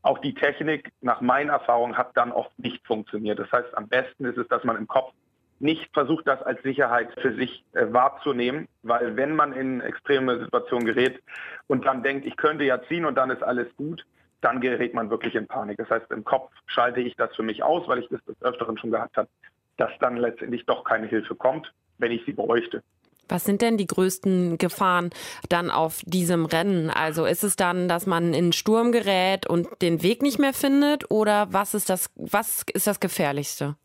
auch 0.01 0.19
die 0.19 0.33
Technik 0.33 0.91
nach 1.01 1.21
meiner 1.21 1.53
Erfahrung 1.53 1.97
hat 1.97 2.15
dann 2.15 2.31
oft 2.31 2.57
nicht 2.57 2.85
funktioniert. 2.87 3.37
Das 3.37 3.51
heißt, 3.51 3.77
am 3.77 3.87
besten 3.87 4.25
ist 4.25 4.37
es, 4.37 4.47
dass 4.47 4.63
man 4.63 4.77
im 4.77 4.87
Kopf 4.87 5.11
nicht 5.59 5.91
versucht, 5.93 6.27
das 6.27 6.41
als 6.41 6.61
Sicherheit 6.63 7.09
für 7.19 7.33
sich 7.33 7.65
äh, 7.73 7.87
wahrzunehmen, 7.89 8.67
weil 8.83 9.15
wenn 9.17 9.35
man 9.35 9.53
in 9.53 9.81
extreme 9.81 10.39
Situationen 10.39 10.85
gerät 10.85 11.21
und 11.67 11.85
dann 11.85 12.03
denkt, 12.03 12.25
ich 12.25 12.37
könnte 12.37 12.63
ja 12.63 12.81
ziehen 12.83 13.05
und 13.05 13.15
dann 13.15 13.31
ist 13.31 13.43
alles 13.43 13.67
gut, 13.75 14.05
dann 14.41 14.61
gerät 14.61 14.93
man 14.93 15.09
wirklich 15.09 15.35
in 15.35 15.47
Panik. 15.47 15.77
Das 15.77 15.89
heißt, 15.89 16.11
im 16.11 16.23
Kopf 16.23 16.51
schalte 16.67 17.01
ich 17.01 17.15
das 17.15 17.35
für 17.35 17.43
mich 17.43 17.63
aus, 17.63 17.87
weil 17.87 17.99
ich 17.99 18.07
das 18.09 18.23
des 18.25 18.41
Öfteren 18.41 18.77
schon 18.77 18.91
gehabt 18.91 19.17
habe, 19.17 19.27
dass 19.77 19.91
dann 19.99 20.17
letztendlich 20.17 20.65
doch 20.65 20.83
keine 20.83 21.07
Hilfe 21.07 21.35
kommt, 21.35 21.73
wenn 21.97 22.11
ich 22.11 22.23
sie 22.25 22.33
bräuchte. 22.33 22.83
Was 23.29 23.45
sind 23.45 23.61
denn 23.61 23.77
die 23.77 23.87
größten 23.87 24.57
Gefahren 24.57 25.09
dann 25.49 25.71
auf 25.71 26.01
diesem 26.05 26.45
Rennen? 26.45 26.89
Also 26.89 27.25
ist 27.25 27.43
es 27.43 27.55
dann, 27.55 27.87
dass 27.87 28.05
man 28.05 28.33
in 28.33 28.53
Sturm 28.53 28.91
gerät 28.91 29.47
und 29.47 29.67
den 29.81 30.03
Weg 30.03 30.21
nicht 30.21 30.39
mehr 30.39 30.53
findet 30.53 31.09
oder 31.11 31.47
was 31.51 31.73
ist 31.73 31.89
das, 31.89 32.09
was 32.15 32.63
ist 32.73 32.87
das 32.87 32.99
Gefährlichste? 32.99 33.75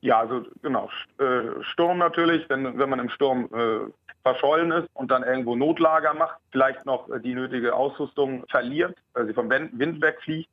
Ja, 0.00 0.20
also 0.20 0.42
genau, 0.60 0.90
äh, 1.18 1.62
Sturm 1.62 1.96
natürlich, 1.96 2.46
wenn, 2.50 2.78
wenn 2.78 2.90
man 2.90 2.98
im 2.98 3.08
Sturm 3.08 3.48
äh, 3.54 3.90
verschollen 4.22 4.70
ist 4.72 4.88
und 4.94 5.10
dann 5.10 5.22
irgendwo 5.22 5.56
Notlager 5.56 6.12
macht, 6.14 6.36
vielleicht 6.50 6.84
noch 6.84 7.08
äh, 7.10 7.20
die 7.20 7.34
nötige 7.34 7.74
Ausrüstung 7.74 8.44
verliert, 8.50 8.96
weil 9.12 9.26
sie 9.26 9.34
vom 9.34 9.48
Wind 9.50 10.02
wegfliegt. 10.02 10.50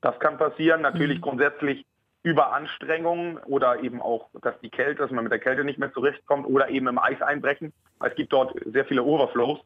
Das 0.00 0.18
kann 0.20 0.38
passieren. 0.38 0.82
Natürlich 0.82 1.18
mhm. 1.18 1.22
grundsätzlich 1.22 1.86
Überanstrengungen 2.22 3.38
oder 3.38 3.82
eben 3.82 4.02
auch, 4.02 4.28
dass 4.42 4.58
die 4.60 4.70
Kälte, 4.70 5.02
dass 5.02 5.10
man 5.10 5.24
mit 5.24 5.32
der 5.32 5.38
Kälte 5.38 5.64
nicht 5.64 5.78
mehr 5.78 5.92
zurechtkommt 5.92 6.46
oder 6.46 6.68
eben 6.68 6.86
im 6.86 6.98
Eis 6.98 7.20
einbrechen. 7.22 7.72
Es 8.04 8.14
gibt 8.14 8.32
dort 8.32 8.54
sehr 8.66 8.84
viele 8.84 9.02
Overflows. 9.02 9.60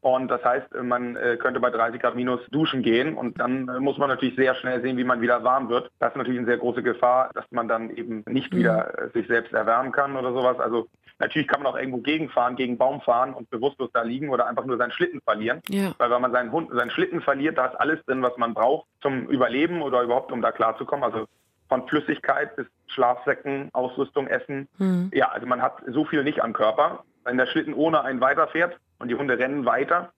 Und 0.00 0.28
das 0.28 0.44
heißt, 0.44 0.74
man 0.82 1.16
äh, 1.16 1.36
könnte 1.38 1.58
bei 1.58 1.70
30 1.70 2.00
Grad 2.00 2.14
minus 2.14 2.40
duschen 2.50 2.82
gehen 2.82 3.14
und 3.16 3.40
dann 3.40 3.68
äh, 3.68 3.80
muss 3.80 3.98
man 3.98 4.08
natürlich 4.08 4.36
sehr 4.36 4.54
schnell 4.54 4.80
sehen, 4.80 4.96
wie 4.96 5.02
man 5.02 5.20
wieder 5.20 5.42
warm 5.42 5.68
wird. 5.68 5.90
Das 5.98 6.10
ist 6.12 6.16
natürlich 6.16 6.38
eine 6.38 6.46
sehr 6.46 6.58
große 6.58 6.84
Gefahr, 6.84 7.30
dass 7.34 7.44
man 7.50 7.66
dann 7.66 7.90
eben 7.90 8.22
nicht 8.28 8.52
mhm. 8.52 8.58
wieder 8.58 8.96
äh, 8.96 9.10
sich 9.10 9.26
selbst 9.26 9.52
erwärmen 9.52 9.90
kann 9.90 10.16
oder 10.16 10.32
sowas. 10.32 10.60
Also 10.60 10.86
natürlich 11.18 11.48
kann 11.48 11.64
man 11.64 11.72
auch 11.72 11.76
irgendwo 11.76 11.98
gegenfahren, 11.98 12.54
gegen 12.54 12.78
Baum 12.78 13.00
fahren 13.00 13.34
und 13.34 13.50
bewusstlos 13.50 13.90
da 13.92 14.02
liegen 14.02 14.28
oder 14.28 14.46
einfach 14.46 14.66
nur 14.66 14.76
seinen 14.76 14.92
Schlitten 14.92 15.20
verlieren. 15.20 15.62
Ja. 15.68 15.92
Weil 15.98 16.10
wenn 16.12 16.22
man 16.22 16.32
seinen 16.32 16.52
Hund, 16.52 16.70
seinen 16.72 16.90
Schlitten 16.90 17.20
verliert, 17.20 17.58
da 17.58 17.66
ist 17.66 17.80
alles 17.80 17.98
drin, 18.04 18.22
was 18.22 18.36
man 18.36 18.54
braucht 18.54 18.86
zum 19.02 19.26
Überleben 19.26 19.82
oder 19.82 20.02
überhaupt 20.02 20.30
um 20.30 20.42
da 20.42 20.52
klarzukommen. 20.52 21.04
Also 21.04 21.26
von 21.68 21.86
Flüssigkeit 21.88 22.56
bis 22.56 22.66
Schlafsäcken, 22.86 23.70
Ausrüstung, 23.72 24.26
Essen. 24.26 24.68
Mhm. 24.78 25.10
Ja, 25.12 25.28
also 25.28 25.46
man 25.46 25.62
hat 25.62 25.82
so 25.86 26.04
viel 26.04 26.24
nicht 26.24 26.42
am 26.42 26.52
Körper. 26.52 27.04
Wenn 27.24 27.36
der 27.36 27.46
Schlitten 27.46 27.74
ohne 27.74 28.02
einen 28.02 28.20
weiterfährt 28.20 28.78
und 28.98 29.08
die 29.08 29.14
Hunde 29.14 29.38
rennen 29.38 29.64
weiter, 29.64 30.12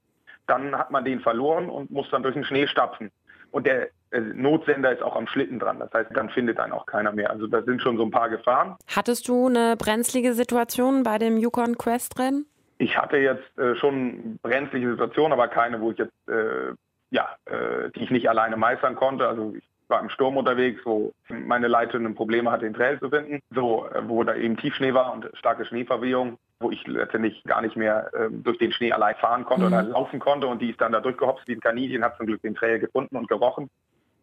dann 0.47 0.77
hat 0.77 0.91
man 0.91 1.05
den 1.05 1.21
verloren 1.21 1.69
und 1.69 1.91
muss 1.91 2.09
dann 2.11 2.23
durch 2.23 2.35
den 2.35 2.45
Schnee 2.45 2.67
stapfen. 2.67 3.11
Und 3.51 3.67
der 3.67 3.89
äh, 4.11 4.21
Notsender 4.21 4.93
ist 4.93 5.03
auch 5.03 5.17
am 5.17 5.27
Schlitten 5.27 5.59
dran. 5.59 5.81
Das 5.81 5.93
heißt, 5.93 6.11
dann 6.15 6.31
findet 6.31 6.61
einen 6.61 6.73
auch 6.73 6.87
keiner 6.87 7.13
mehr. 7.13 7.31
Also 7.31 7.47
da 7.47 7.63
sind 7.63 7.83
schon 7.83 7.97
so 7.97 8.05
ein 8.05 8.11
paar 8.11 8.29
Gefahren. 8.29 8.77
Hattest 8.95 9.29
du 9.29 9.49
eine 9.49 9.77
brenzlige 9.77 10.35
Situation 10.35 11.03
bei 11.03 11.19
dem 11.19 11.37
Yukon 11.37 11.77
Quest 11.77 12.19
Rennen? 12.19 12.47
Ich 12.79 12.97
hatte 12.97 13.19
jetzt 13.19 13.59
äh, 13.59 13.75
schon 13.77 14.39
brenzlige 14.41 14.93
Situationen, 14.93 15.33
aber 15.33 15.49
keine, 15.49 15.81
wo 15.81 15.91
ich 15.91 15.99
jetzt 15.99 16.29
äh, 16.29 16.75
ja, 17.11 17.29
äh, 17.47 17.91
die 17.95 18.05
ich 18.05 18.11
nicht 18.11 18.29
alleine 18.29 18.57
meistern 18.57 18.95
konnte. 18.97 19.29
Also 19.29 19.55
ich 19.57 19.65
war 19.91 20.01
im 20.01 20.11
Sturm 20.11 20.37
unterwegs, 20.37 20.81
wo 20.85 21.13
meine 21.29 21.69
Leiterin 21.69 22.15
Probleme 22.15 22.51
hatte, 22.51 22.65
den 22.65 22.75
Trail 22.75 22.99
zu 22.99 23.11
finden, 23.11 23.41
so, 23.55 23.89
wo 24.05 24.23
da 24.25 24.35
eben 24.35 24.57
Tiefschnee 24.57 24.95
war 24.95 25.13
und 25.13 25.29
starke 25.35 25.65
Schneeverwehung. 25.65 26.39
wo 26.61 26.71
ich 26.71 26.87
letztendlich 26.87 27.43
gar 27.45 27.63
nicht 27.63 27.75
mehr 27.75 28.11
äh, 28.13 28.29
durch 28.31 28.59
den 28.59 28.71
Schnee 28.71 28.93
allein 28.93 29.17
fahren 29.17 29.45
konnte 29.45 29.67
mhm. 29.67 29.73
oder 29.73 29.83
laufen 29.83 30.21
konnte 30.21 30.47
und 30.47 30.61
die 30.61 30.71
ist 30.71 30.81
dann 30.81 30.93
da 30.93 31.01
durchgehopst 31.01 31.49
wie 31.49 31.55
ein 31.55 31.61
Kaninchen, 31.61 32.05
hat 32.05 32.19
zum 32.19 32.27
Glück 32.27 32.43
den 32.43 32.55
Trail 32.55 32.79
gefunden 32.79 33.17
und 33.17 33.29
gerochen. 33.29 33.71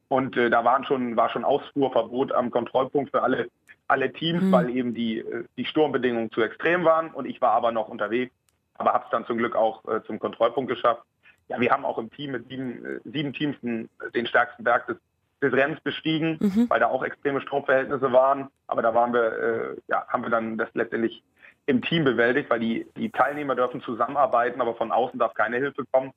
Und 0.08 0.38
äh, 0.38 0.50
da 0.50 0.64
waren 0.64 0.86
schon, 0.86 1.18
war 1.18 1.30
schon 1.30 1.44
Ausfuhrverbot 1.44 2.32
am 2.32 2.52
Kontrollpunkt 2.52 3.12
für 3.12 3.24
alle, 3.24 3.50
alle 3.88 4.14
Teams, 4.14 4.44
mhm. 4.44 4.52
weil 4.52 4.70
eben 4.70 4.94
die, 4.94 5.20
äh, 5.20 5.46
die 5.58 5.66
Sturmbedingungen 5.66 6.32
zu 6.32 6.42
extrem 6.42 6.86
waren 6.86 7.10
und 7.10 7.26
ich 7.26 7.42
war 7.42 7.52
aber 7.52 7.72
noch 7.72 7.90
unterwegs, 7.90 8.34
aber 8.76 8.94
habe 8.94 9.06
es 9.06 9.12
dann 9.12 9.26
zum 9.26 9.38
Glück 9.38 9.56
auch 9.56 9.84
äh, 9.86 10.04
zum 10.04 10.20
Kontrollpunkt 10.20 10.70
geschafft. 10.70 11.04
Ja, 11.50 11.60
wir 11.60 11.72
haben 11.72 11.86
auch 11.86 11.98
im 11.98 12.12
Team 12.12 12.32
mit 12.32 12.48
sieben, 12.50 12.86
äh, 12.86 13.00
sieben 13.04 13.34
Teams 13.34 13.60
den, 13.62 13.90
den 14.14 14.28
stärksten 14.28 14.64
Berg 14.64 14.86
des 14.88 14.98
des 15.42 15.54
Rennens 15.54 15.80
bestiegen, 15.82 16.38
mhm. 16.40 16.70
weil 16.70 16.80
da 16.80 16.88
auch 16.88 17.04
extreme 17.04 17.42
Stromverhältnisse 17.42 18.12
waren. 18.12 18.48
Aber 18.68 18.82
da 18.82 18.94
waren 18.94 19.14
wir, 19.14 19.24
äh, 19.24 19.76
ja, 19.88 20.06
haben 20.08 20.24
wir 20.24 20.30
dann 20.30 20.58
das 20.58 20.70
letztendlich 20.74 21.24
im 21.68 21.82
Team 21.82 22.04
bewältigt, 22.04 22.50
weil 22.50 22.60
die, 22.60 22.88
die 22.96 23.12
Teilnehmer 23.12 23.56
dürfen 23.56 23.82
zusammenarbeiten, 23.82 24.62
aber 24.62 24.76
von 24.76 24.92
außen 24.92 25.20
darf 25.20 25.34
keine 25.34 25.58
Hilfe 25.58 25.84
kommen. 25.92 26.12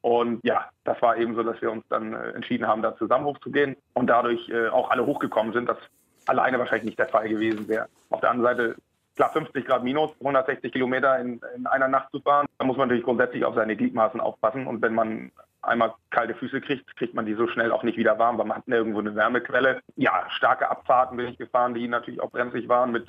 Und 0.00 0.40
ja, 0.42 0.68
das 0.84 1.00
war 1.02 1.16
eben 1.16 1.34
so, 1.34 1.42
dass 1.42 1.60
wir 1.60 1.70
uns 1.70 1.84
dann 1.88 2.14
äh, 2.14 2.30
entschieden 2.30 2.66
haben, 2.66 2.82
da 2.82 2.96
zusammen 2.96 3.24
hochzugehen 3.24 3.76
und 3.94 4.08
dadurch 4.08 4.48
äh, 4.48 4.68
auch 4.68 4.90
alle 4.90 5.06
hochgekommen 5.06 5.52
sind, 5.52 5.68
das 5.68 5.78
alleine 6.26 6.58
wahrscheinlich 6.58 6.86
nicht 6.86 6.98
der 6.98 7.08
Fall 7.08 7.28
gewesen 7.28 7.68
wäre. 7.68 7.88
Auf 8.10 8.20
der 8.20 8.30
anderen 8.30 8.56
Seite, 8.56 8.76
klar 9.16 9.30
50 9.30 9.64
Grad 9.64 9.84
minus, 9.84 10.10
160 10.20 10.72
Kilometer 10.72 11.18
in, 11.18 11.40
in 11.56 11.66
einer 11.66 11.88
Nacht 11.88 12.10
zu 12.10 12.20
fahren, 12.20 12.46
da 12.58 12.64
muss 12.64 12.76
man 12.76 12.88
natürlich 12.88 13.04
grundsätzlich 13.04 13.44
auf 13.44 13.54
seine 13.54 13.76
Gliedmaßen 13.76 14.20
aufpassen. 14.20 14.66
Und 14.66 14.82
wenn 14.82 14.94
man 14.94 15.30
einmal 15.62 15.94
kalte 16.10 16.34
Füße 16.34 16.60
kriegt, 16.60 16.96
kriegt 16.96 17.14
man 17.14 17.26
die 17.26 17.34
so 17.34 17.46
schnell 17.48 17.72
auch 17.72 17.82
nicht 17.82 17.98
wieder 17.98 18.18
warm, 18.18 18.38
weil 18.38 18.46
man 18.46 18.58
hat 18.58 18.68
nirgendwo 18.68 18.98
eine 18.98 19.14
Wärmequelle. 19.14 19.80
Ja, 19.96 20.26
starke 20.30 20.70
Abfahrten 20.70 21.16
bin 21.16 21.28
ich 21.28 21.38
gefahren, 21.38 21.74
die 21.74 21.88
natürlich 21.88 22.20
auch 22.20 22.30
bremsig 22.30 22.68
waren 22.68 22.92
mit 22.92 23.06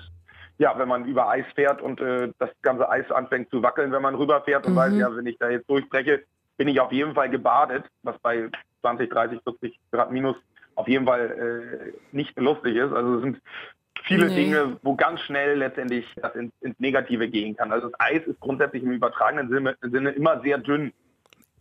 ja, 0.59 0.77
wenn 0.77 0.87
man 0.87 1.05
über 1.05 1.29
Eis 1.29 1.45
fährt 1.55 1.81
und 1.81 1.99
äh, 1.99 2.31
das 2.37 2.49
ganze 2.61 2.87
Eis 2.87 3.09
anfängt 3.11 3.49
zu 3.49 3.63
wackeln, 3.63 3.91
wenn 3.91 4.01
man 4.01 4.15
rüberfährt 4.15 4.65
und 4.65 4.73
mhm. 4.73 4.77
weiß, 4.77 4.93
ja, 4.95 5.15
wenn 5.15 5.25
ich 5.25 5.37
da 5.39 5.49
jetzt 5.49 5.69
durchbreche, 5.69 6.23
bin 6.57 6.67
ich 6.67 6.79
auf 6.79 6.91
jeden 6.91 7.15
Fall 7.15 7.29
gebadet, 7.29 7.85
was 8.03 8.17
bei 8.19 8.49
20, 8.81 9.09
30, 9.09 9.39
40 9.43 9.79
Grad 9.91 10.11
minus 10.11 10.35
auf 10.75 10.87
jeden 10.87 11.05
Fall 11.05 11.91
äh, 11.91 12.15
nicht 12.15 12.37
lustig 12.39 12.75
ist. 12.75 12.93
Also 12.93 13.15
es 13.15 13.21
sind 13.21 13.41
viele 14.03 14.27
nee. 14.27 14.35
Dinge, 14.35 14.77
wo 14.81 14.95
ganz 14.95 15.21
schnell 15.21 15.57
letztendlich 15.57 16.05
das 16.15 16.35
ins, 16.35 16.53
ins, 16.61 16.79
Negative 16.79 17.27
gehen 17.29 17.55
kann. 17.55 17.71
Also 17.71 17.89
das 17.89 17.99
Eis 17.99 18.23
ist 18.25 18.39
grundsätzlich 18.39 18.83
im 18.83 18.91
übertragenen 18.91 19.49
Sinne, 19.49 19.75
Sinne 19.81 20.11
immer 20.11 20.41
sehr 20.41 20.57
dünn. 20.57 20.93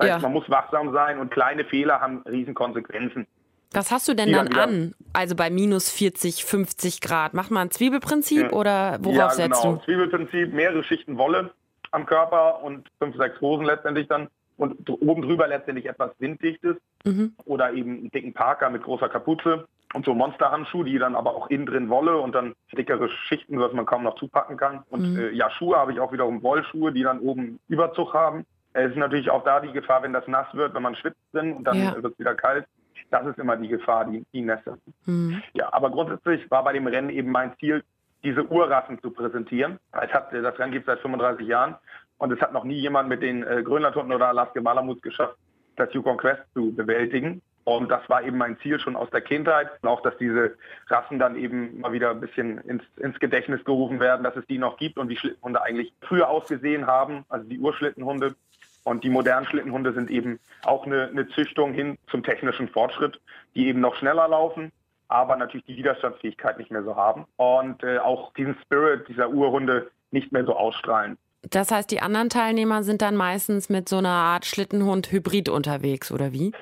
Das 0.02 0.12
heißt, 0.12 0.23
ja. 0.23 0.28
man 0.28 0.32
muss 0.32 0.49
wachsam 0.50 0.92
sein 0.92 1.18
und 1.18 1.30
kleine 1.30 1.64
Fehler 1.64 2.00
haben 2.00 2.23
Riesenkonsequenzen. 2.26 3.26
Was 3.73 3.90
hast 3.90 4.06
du 4.06 4.14
denn 4.14 4.32
dann 4.32 4.50
ja, 4.52 4.62
an? 4.62 4.94
Also 5.12 5.35
bei 5.35 5.50
minus 5.50 5.90
40, 5.90 6.44
50 6.44 7.00
Grad. 7.00 7.35
Macht 7.35 7.50
man 7.50 7.68
ein 7.68 7.71
Zwiebelprinzip 7.71 8.42
ja. 8.42 8.52
oder 8.52 8.99
worauf 9.00 9.16
ja, 9.16 9.30
setzt 9.30 9.62
genau. 9.62 9.76
du? 9.76 9.85
Zwiebelprinzip, 9.85 10.52
mehrere 10.52 10.85
Schichten 10.85 11.16
Wolle 11.16 11.52
am 11.90 12.06
Körper 12.06 12.62
und 12.62 12.88
fünf, 12.99 13.16
sechs 13.16 13.40
Hosen 13.40 13.64
letztendlich 13.64 14.09
dann. 14.09 14.28
Und 14.59 14.88
oben 14.88 15.23
drüber 15.23 15.49
letztendlich 15.49 15.87
etwas 15.87 16.11
Winddichtes 16.18 16.76
mhm. 17.04 17.35
oder 17.47 17.73
eben 17.73 17.99
einen 17.99 18.11
dicken 18.11 18.32
Parker 18.32 18.71
mit 18.71 18.82
großer 18.82 19.09
Kapuze 19.09 19.66
und 19.94 20.04
so 20.04 20.14
Monsterhandschuhe, 20.14 20.85
die 20.85 20.99
dann 20.99 21.14
aber 21.14 21.35
auch 21.35 21.49
innen 21.50 21.66
drin 21.66 21.88
Wolle 21.88 22.18
und 22.18 22.35
dann 22.35 22.54
dickere 22.76 23.09
Schichten, 23.09 23.56
sodass 23.56 23.73
man 23.73 23.87
kaum 23.87 24.04
noch 24.04 24.16
zupacken 24.16 24.56
kann. 24.56 24.82
Und 24.90 25.14
mhm. 25.14 25.18
äh, 25.18 25.30
ja, 25.30 25.50
Schuhe 25.50 25.76
habe 25.76 25.92
ich 25.92 26.00
auch 26.00 26.12
wiederum 26.12 26.42
Wollschuhe, 26.42 26.92
die 26.92 27.02
dann 27.02 27.21
oben 27.21 27.59
Überzug 27.68 28.14
haben. 28.14 28.44
Es 28.75 28.91
ist 28.91 28.97
natürlich 28.97 29.31
auch 29.31 29.45
da 29.45 29.61
die 29.61 29.73
Gefahr, 29.73 30.02
wenn 30.02 30.12
das 30.12 30.26
nass 30.26 30.47
wird, 30.55 30.75
wenn 30.75 30.83
man 30.83 30.97
schwitzt 30.97 31.21
drin 31.33 31.55
und 31.55 31.64
dann 31.64 31.76
ja. 31.76 31.95
wird 31.95 32.12
es 32.12 32.19
wieder 32.19 32.35
kalt. 32.35 32.67
Das 33.11 33.26
ist 33.26 33.38
immer 33.38 33.57
die 33.57 33.69
Gefahr, 33.69 34.07
die, 34.07 34.25
die 34.33 34.41
Nässe. 34.41 34.79
Mhm. 35.05 35.43
Ja, 35.52 35.73
aber 35.73 35.91
grundsätzlich 35.91 36.50
war 36.50 36.64
bei 36.64 36.73
dem 36.73 36.87
Rennen 36.87 37.11
eben 37.11 37.31
mein 37.31 37.55
Ziel, 37.59 37.85
diese 38.25 38.47
Urrassen 38.47 39.00
zu 39.00 39.11
präsentieren. 39.11 39.79
Es 39.93 40.12
hat, 40.12 40.33
das 40.33 40.59
Rennen 40.59 40.73
gibt 40.73 40.88
es 40.88 40.95
seit 40.95 41.00
35 41.00 41.47
Jahren 41.47 41.76
und 42.19 42.33
es 42.33 42.41
hat 42.41 42.52
noch 42.52 42.64
nie 42.64 42.79
jemand 42.79 43.09
mit 43.09 43.21
den 43.21 43.43
äh, 43.43 43.62
Grönlandhunden 43.62 44.14
oder 44.14 44.29
Alaska 44.29 44.61
Malamuts 44.61 45.02
geschafft, 45.02 45.37
das 45.76 45.93
Yukon 45.93 46.17
Quest 46.17 46.43
zu 46.55 46.73
bewältigen. 46.73 47.43
Und 47.64 47.91
das 47.91 48.09
war 48.09 48.23
eben 48.23 48.38
mein 48.38 48.59
Ziel 48.59 48.81
schon 48.81 48.97
aus 48.97 49.11
der 49.11 49.21
Kindheit. 49.21 49.71
Und 49.83 49.88
auch, 49.88 50.00
dass 50.02 50.17
diese 50.19 50.57
Rassen 50.88 51.19
dann 51.19 51.37
eben 51.37 51.81
mal 51.81 51.93
wieder 51.93 52.11
ein 52.11 52.21
bisschen 52.21 52.59
ins, 52.59 52.83
ins 52.97 53.19
Gedächtnis 53.21 53.64
gerufen 53.64 54.00
werden, 54.00 54.25
dass 54.25 54.37
es 54.37 54.47
die 54.47 54.59
noch 54.59 54.76
gibt 54.79 54.99
und 54.99 55.09
wie 55.09 55.17
Schlittenhunde 55.17 55.62
eigentlich 55.62 55.93
früher 56.02 56.29
ausgesehen 56.29 56.87
haben, 56.87 57.25
also 57.29 57.49
die 57.49 57.59
Urschlittenhunde. 57.59 58.35
Und 58.84 59.04
die 59.04 59.10
modernen 59.10 59.46
Schlittenhunde 59.46 59.92
sind 59.92 60.10
eben 60.10 60.40
auch 60.64 60.86
eine, 60.86 61.08
eine 61.08 61.28
Züchtung 61.28 61.72
hin 61.72 61.98
zum 62.10 62.22
technischen 62.22 62.68
Fortschritt, 62.68 63.20
die 63.54 63.68
eben 63.68 63.80
noch 63.80 63.94
schneller 63.96 64.28
laufen, 64.28 64.72
aber 65.08 65.36
natürlich 65.36 65.66
die 65.66 65.76
Widerstandsfähigkeit 65.76 66.58
nicht 66.58 66.70
mehr 66.70 66.82
so 66.82 66.96
haben 66.96 67.26
und 67.36 67.82
äh, 67.84 67.98
auch 67.98 68.32
diesen 68.34 68.56
Spirit 68.62 69.06
dieser 69.08 69.30
Urhunde 69.30 69.90
nicht 70.10 70.32
mehr 70.32 70.44
so 70.44 70.56
ausstrahlen. 70.56 71.16
Das 71.50 71.70
heißt, 71.70 71.90
die 71.90 72.00
anderen 72.00 72.28
Teilnehmer 72.28 72.82
sind 72.82 73.02
dann 73.02 73.16
meistens 73.16 73.68
mit 73.68 73.88
so 73.88 73.98
einer 73.98 74.08
Art 74.08 74.46
Schlittenhund-Hybrid 74.46 75.48
unterwegs, 75.48 76.12
oder 76.12 76.32
wie? 76.32 76.52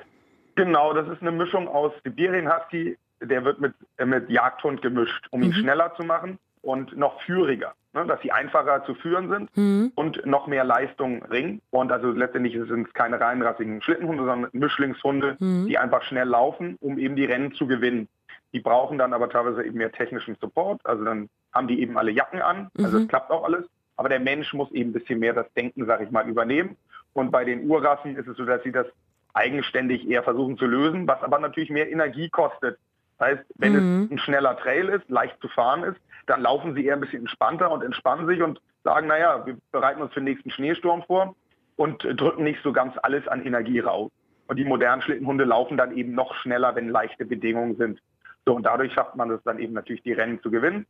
Genau, 0.55 0.93
das 0.93 1.07
ist 1.07 1.21
eine 1.21 1.31
Mischung 1.31 1.67
aus 1.67 1.93
Sibirien 2.03 2.51
Husky, 2.51 2.97
der 3.21 3.45
wird 3.45 3.61
mit, 3.61 3.73
äh, 3.97 4.05
mit 4.05 4.29
Jagdhund 4.29 4.81
gemischt, 4.81 5.27
um 5.31 5.41
ihn 5.43 5.49
mhm. 5.49 5.53
schneller 5.53 5.93
zu 5.95 6.03
machen 6.03 6.39
und 6.61 6.95
noch 6.97 7.21
führiger, 7.21 7.73
ne, 7.93 8.05
dass 8.05 8.21
sie 8.21 8.31
einfacher 8.31 8.83
zu 8.85 8.93
führen 8.95 9.29
sind 9.29 9.57
mhm. 9.57 9.91
und 9.95 10.25
noch 10.25 10.47
mehr 10.47 10.63
Leistung 10.63 11.23
ringen. 11.23 11.61
Und 11.71 11.91
also 11.91 12.11
letztendlich 12.11 12.53
sind 12.53 12.87
es 12.87 12.93
keine 12.93 13.19
reinrassigen 13.19 13.81
Schlittenhunde, 13.81 14.25
sondern 14.25 14.49
Mischlingshunde, 14.53 15.37
mhm. 15.39 15.67
die 15.67 15.77
einfach 15.77 16.03
schnell 16.03 16.27
laufen, 16.27 16.77
um 16.79 16.97
eben 16.97 17.15
die 17.15 17.25
Rennen 17.25 17.53
zu 17.53 17.67
gewinnen. 17.67 18.07
Die 18.53 18.59
brauchen 18.59 18.97
dann 18.97 19.13
aber 19.13 19.29
teilweise 19.29 19.63
eben 19.63 19.77
mehr 19.77 19.91
technischen 19.91 20.35
Support. 20.35 20.81
Also 20.83 21.03
dann 21.03 21.29
haben 21.53 21.67
die 21.67 21.81
eben 21.81 21.97
alle 21.97 22.11
Jacken 22.11 22.41
an. 22.41 22.69
Also 22.77 22.97
es 22.97 23.03
mhm. 23.03 23.07
klappt 23.07 23.31
auch 23.31 23.43
alles. 23.43 23.65
Aber 23.95 24.09
der 24.09 24.19
Mensch 24.19 24.53
muss 24.53 24.71
eben 24.71 24.89
ein 24.89 24.93
bisschen 24.93 25.19
mehr 25.19 25.33
das 25.33 25.51
Denken, 25.53 25.85
sag 25.85 26.01
ich 26.01 26.11
mal, 26.11 26.27
übernehmen. 26.27 26.75
Und 27.13 27.31
bei 27.31 27.45
den 27.45 27.69
Urrassen 27.69 28.15
ist 28.15 28.27
es 28.27 28.37
so, 28.37 28.45
dass 28.45 28.63
sie 28.63 28.71
das 28.71 28.87
eigenständig 29.33 30.09
eher 30.09 30.23
versuchen 30.23 30.57
zu 30.57 30.65
lösen, 30.65 31.07
was 31.07 31.23
aber 31.23 31.39
natürlich 31.39 31.69
mehr 31.69 31.89
Energie 31.89 32.29
kostet. 32.29 32.77
Das 33.21 33.37
heißt, 33.37 33.43
wenn 33.57 33.73
mhm. 33.73 34.05
es 34.05 34.11
ein 34.11 34.17
schneller 34.17 34.57
Trail 34.57 34.89
ist, 34.89 35.07
leicht 35.07 35.39
zu 35.41 35.47
fahren 35.47 35.83
ist, 35.83 36.01
dann 36.25 36.41
laufen 36.41 36.73
sie 36.73 36.83
eher 36.83 36.95
ein 36.95 37.01
bisschen 37.01 37.19
entspannter 37.19 37.69
und 37.69 37.83
entspannen 37.83 38.25
sich 38.25 38.41
und 38.41 38.59
sagen, 38.83 39.05
naja, 39.05 39.45
wir 39.45 39.57
bereiten 39.71 40.01
uns 40.01 40.11
für 40.11 40.21
den 40.21 40.25
nächsten 40.25 40.49
Schneesturm 40.49 41.03
vor 41.03 41.35
und 41.75 42.03
drücken 42.03 42.43
nicht 42.43 42.63
so 42.63 42.73
ganz 42.73 42.95
alles 43.03 43.27
an 43.27 43.45
Energie 43.45 43.79
raus. 43.79 44.09
Und 44.47 44.57
die 44.57 44.65
modernen 44.65 45.03
Schlittenhunde 45.03 45.43
laufen 45.43 45.77
dann 45.77 45.95
eben 45.95 46.15
noch 46.15 46.33
schneller, 46.33 46.75
wenn 46.75 46.89
leichte 46.89 47.25
Bedingungen 47.25 47.77
sind. 47.77 48.01
So, 48.47 48.55
und 48.55 48.63
dadurch 48.63 48.91
schafft 48.93 49.15
man 49.15 49.29
es 49.29 49.43
dann 49.43 49.59
eben 49.59 49.73
natürlich, 49.73 50.01
die 50.01 50.13
Rennen 50.13 50.41
zu 50.41 50.49
gewinnen. 50.49 50.87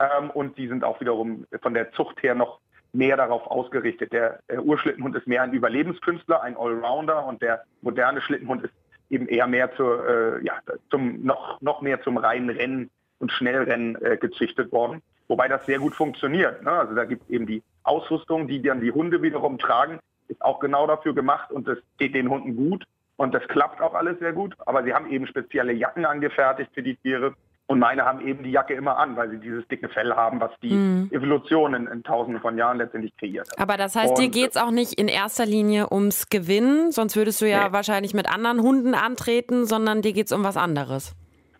Ähm, 0.00 0.28
und 0.28 0.58
die 0.58 0.68
sind 0.68 0.84
auch 0.84 1.00
wiederum 1.00 1.46
von 1.62 1.72
der 1.72 1.92
Zucht 1.92 2.22
her 2.22 2.34
noch 2.34 2.60
mehr 2.92 3.16
darauf 3.16 3.46
ausgerichtet. 3.46 4.12
Der 4.12 4.40
äh, 4.48 4.58
Urschlittenhund 4.58 5.16
ist 5.16 5.26
mehr 5.26 5.42
ein 5.42 5.54
Überlebenskünstler, 5.54 6.42
ein 6.42 6.58
Allrounder 6.58 7.24
und 7.24 7.40
der 7.40 7.64
moderne 7.80 8.20
Schlittenhund 8.20 8.64
ist 8.64 8.74
eben 9.10 9.26
eher 9.28 9.46
mehr 9.46 9.74
zur, 9.74 10.06
äh, 10.08 10.44
ja, 10.44 10.54
zum, 10.90 11.24
noch, 11.24 11.60
noch 11.60 11.82
mehr 11.82 12.00
zum 12.02 12.16
reinen 12.16 12.50
Rennen 12.50 12.90
und 13.18 13.32
Schnellrennen 13.32 14.00
äh, 14.02 14.16
gezüchtet 14.16 14.72
worden. 14.72 15.02
Wobei 15.28 15.48
das 15.48 15.66
sehr 15.66 15.78
gut 15.78 15.94
funktioniert. 15.94 16.62
Ne? 16.62 16.70
Also 16.70 16.94
da 16.94 17.04
gibt 17.04 17.24
es 17.24 17.30
eben 17.30 17.46
die 17.46 17.62
Ausrüstung, 17.82 18.48
die 18.48 18.62
dann 18.62 18.80
die 18.80 18.92
Hunde 18.92 19.22
wiederum 19.22 19.58
tragen, 19.58 20.00
ist 20.28 20.42
auch 20.42 20.60
genau 20.60 20.86
dafür 20.86 21.14
gemacht 21.14 21.50
und 21.50 21.68
das 21.68 21.78
geht 21.98 22.14
den 22.14 22.30
Hunden 22.30 22.56
gut. 22.56 22.84
Und 23.16 23.34
das 23.34 23.46
klappt 23.48 23.82
auch 23.82 23.92
alles 23.92 24.18
sehr 24.18 24.32
gut. 24.32 24.56
Aber 24.64 24.82
sie 24.82 24.94
haben 24.94 25.10
eben 25.10 25.26
spezielle 25.26 25.72
Jacken 25.72 26.06
angefertigt 26.06 26.70
für 26.72 26.82
die 26.82 26.96
Tiere. 26.96 27.34
Und 27.70 27.78
meine 27.78 28.04
haben 28.04 28.20
eben 28.26 28.42
die 28.42 28.50
Jacke 28.50 28.74
immer 28.74 28.98
an, 28.98 29.14
weil 29.14 29.30
sie 29.30 29.38
dieses 29.38 29.64
dicke 29.68 29.88
Fell 29.88 30.12
haben, 30.12 30.40
was 30.40 30.50
die 30.60 30.72
mhm. 30.72 31.08
Evolution 31.12 31.72
in, 31.74 31.86
in, 31.86 32.02
tausenden 32.02 32.42
von 32.42 32.58
Jahren 32.58 32.78
letztendlich 32.78 33.16
kreiert 33.16 33.48
hat. 33.48 33.60
Aber 33.60 33.76
das 33.76 33.94
heißt, 33.94 34.10
und, 34.10 34.18
dir 34.18 34.28
geht 34.28 34.50
es 34.50 34.56
auch 34.56 34.72
nicht 34.72 34.94
in 34.94 35.06
erster 35.06 35.46
Linie 35.46 35.86
ums 35.92 36.28
Gewinnen, 36.30 36.90
sonst 36.90 37.14
würdest 37.14 37.40
du 37.40 37.48
ja 37.48 37.68
nee. 37.68 37.72
wahrscheinlich 37.72 38.12
mit 38.12 38.28
anderen 38.28 38.60
Hunden 38.60 38.94
antreten, 38.94 39.66
sondern 39.66 40.02
dir 40.02 40.12
geht 40.12 40.26
es 40.26 40.32
um 40.32 40.42
was 40.42 40.56
anderes. 40.56 41.14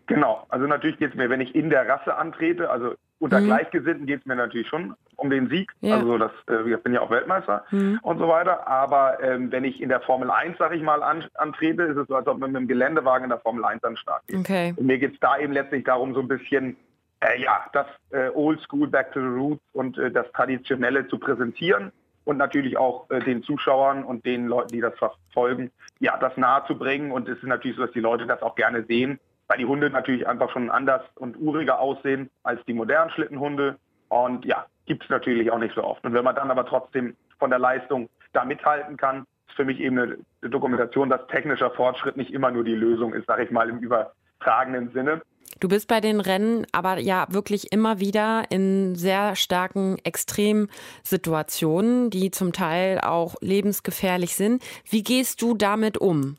Genau, 0.09 0.45
also 0.49 0.67
natürlich 0.67 0.99
geht 0.99 1.11
es 1.11 1.17
mir, 1.17 1.31
wenn 1.31 1.40
ich 1.40 1.55
in 1.55 1.71
der 1.71 1.88
Rasse 1.88 2.17
antrete, 2.17 2.71
also 2.71 2.95
unter 3.21 3.38
mhm. 3.38 3.45
Gleichgesinnten 3.45 4.07
geht 4.07 4.19
es 4.19 4.26
mir 4.26 4.35
natürlich 4.35 4.67
schon 4.67 4.97
um 5.20 5.30
den 5.30 5.48
Sieg. 5.48 5.70
Ja. 5.80 5.96
Also 5.96 6.18
das, 6.18 6.32
äh, 6.48 6.68
ich 6.70 6.82
bin 6.82 6.94
ja 6.94 7.00
auch 7.00 7.10
Weltmeister 7.10 7.64
mhm. 7.70 8.00
und 8.02 8.18
so 8.18 8.28
weiter. 8.28 8.66
Aber 8.66 9.22
ähm, 9.22 9.52
wenn 9.52 9.64
ich 9.64 9.80
in 9.80 9.88
der 9.88 10.00
Formel 10.00 10.30
1, 10.30 10.56
sag 10.58 10.74
ich 10.74 10.82
mal, 10.82 11.02
an, 11.02 11.24
antrete, 11.34 11.82
ist 11.84 11.96
es 11.96 12.08
so, 12.08 12.16
als 12.16 12.26
ob 12.26 12.38
man 12.38 12.52
mit 12.52 12.58
einem 12.58 12.68
Geländewagen 12.68 13.24
in 13.24 13.30
der 13.30 13.40
Formel 13.40 13.64
1 13.64 13.84
an 13.84 13.92
den 13.92 13.96
Start 13.96 14.26
geht. 14.26 14.38
Okay. 14.38 14.74
Und 14.76 14.86
mir 14.86 14.98
geht 14.98 15.14
es 15.14 15.20
da 15.20 15.38
eben 15.38 15.52
letztlich 15.52 15.84
darum, 15.84 16.14
so 16.14 16.20
ein 16.20 16.28
bisschen 16.28 16.76
äh, 17.20 17.40
ja, 17.40 17.64
das 17.72 17.86
äh, 18.10 18.28
Old 18.34 18.60
School 18.60 18.88
Back 18.88 19.12
to 19.12 19.20
the 19.20 19.26
Roots 19.26 19.62
und 19.72 19.98
äh, 19.98 20.10
das 20.10 20.30
Traditionelle 20.32 21.06
zu 21.08 21.18
präsentieren 21.18 21.92
und 22.24 22.38
natürlich 22.38 22.78
auch 22.78 23.10
äh, 23.10 23.20
den 23.20 23.42
Zuschauern 23.42 24.04
und 24.04 24.24
den 24.24 24.46
Leuten, 24.46 24.72
die 24.72 24.80
das 24.80 24.94
verfolgen, 24.96 25.70
ja, 25.98 26.16
das 26.18 26.36
nahe 26.36 26.64
zu 26.66 26.76
bringen. 26.76 27.12
Und 27.12 27.28
es 27.28 27.38
ist 27.38 27.44
natürlich 27.44 27.76
so, 27.76 27.84
dass 27.84 27.92
die 27.92 28.00
Leute 28.00 28.26
das 28.26 28.42
auch 28.42 28.54
gerne 28.54 28.84
sehen 28.84 29.20
weil 29.50 29.58
die 29.58 29.66
Hunde 29.66 29.90
natürlich 29.90 30.28
einfach 30.28 30.48
schon 30.52 30.70
anders 30.70 31.02
und 31.16 31.36
uriger 31.36 31.80
aussehen 31.80 32.30
als 32.44 32.64
die 32.66 32.72
modernen 32.72 33.10
Schlittenhunde. 33.10 33.80
Und 34.11 34.45
ja, 34.45 34.67
gibt 34.87 35.05
es 35.05 35.09
natürlich 35.09 35.50
auch 35.50 35.59
nicht 35.59 35.75
so 35.75 35.83
oft. 35.83 36.05
Und 36.05 36.12
wenn 36.12 36.25
man 36.25 36.35
dann 36.35 36.50
aber 36.50 36.67
trotzdem 36.67 37.17
von 37.38 37.49
der 37.49 37.59
Leistung 37.59 38.11
da 38.33 38.45
mithalten 38.45 38.97
kann, 38.97 39.25
ist 39.49 39.57
für 39.57 39.64
mich 39.64 39.81
eben 39.81 39.99
eine 39.99 40.19
Dokumentation, 40.43 41.09
dass 41.09 41.26
technischer 41.29 41.71
Fortschritt 41.71 42.17
nicht 42.17 42.33
immer 42.33 42.50
nur 42.50 42.64
die 42.64 42.75
Lösung 42.75 43.14
ist, 43.14 43.26
sage 43.26 43.45
ich 43.45 43.50
mal 43.50 43.71
im 43.71 43.79
übertragenen 43.79 44.93
Sinne. 44.93 45.23
Du 45.61 45.69
bist 45.69 45.88
bei 45.88 46.00
den 46.00 46.21
Rennen 46.21 46.67
aber 46.73 46.99
ja 46.99 47.26
wirklich 47.31 47.73
immer 47.73 48.00
wieder 48.00 48.45
in 48.50 48.95
sehr 48.95 49.37
starken 49.37 49.99
Extremsituationen, 50.05 52.11
die 52.11 52.31
zum 52.31 52.52
Teil 52.52 53.00
auch 53.00 53.35
lebensgefährlich 53.40 54.35
sind. 54.35 54.62
Wie 54.88 55.02
gehst 55.02 55.43
du 55.43 55.55
damit 55.55 55.99
um? 55.99 56.37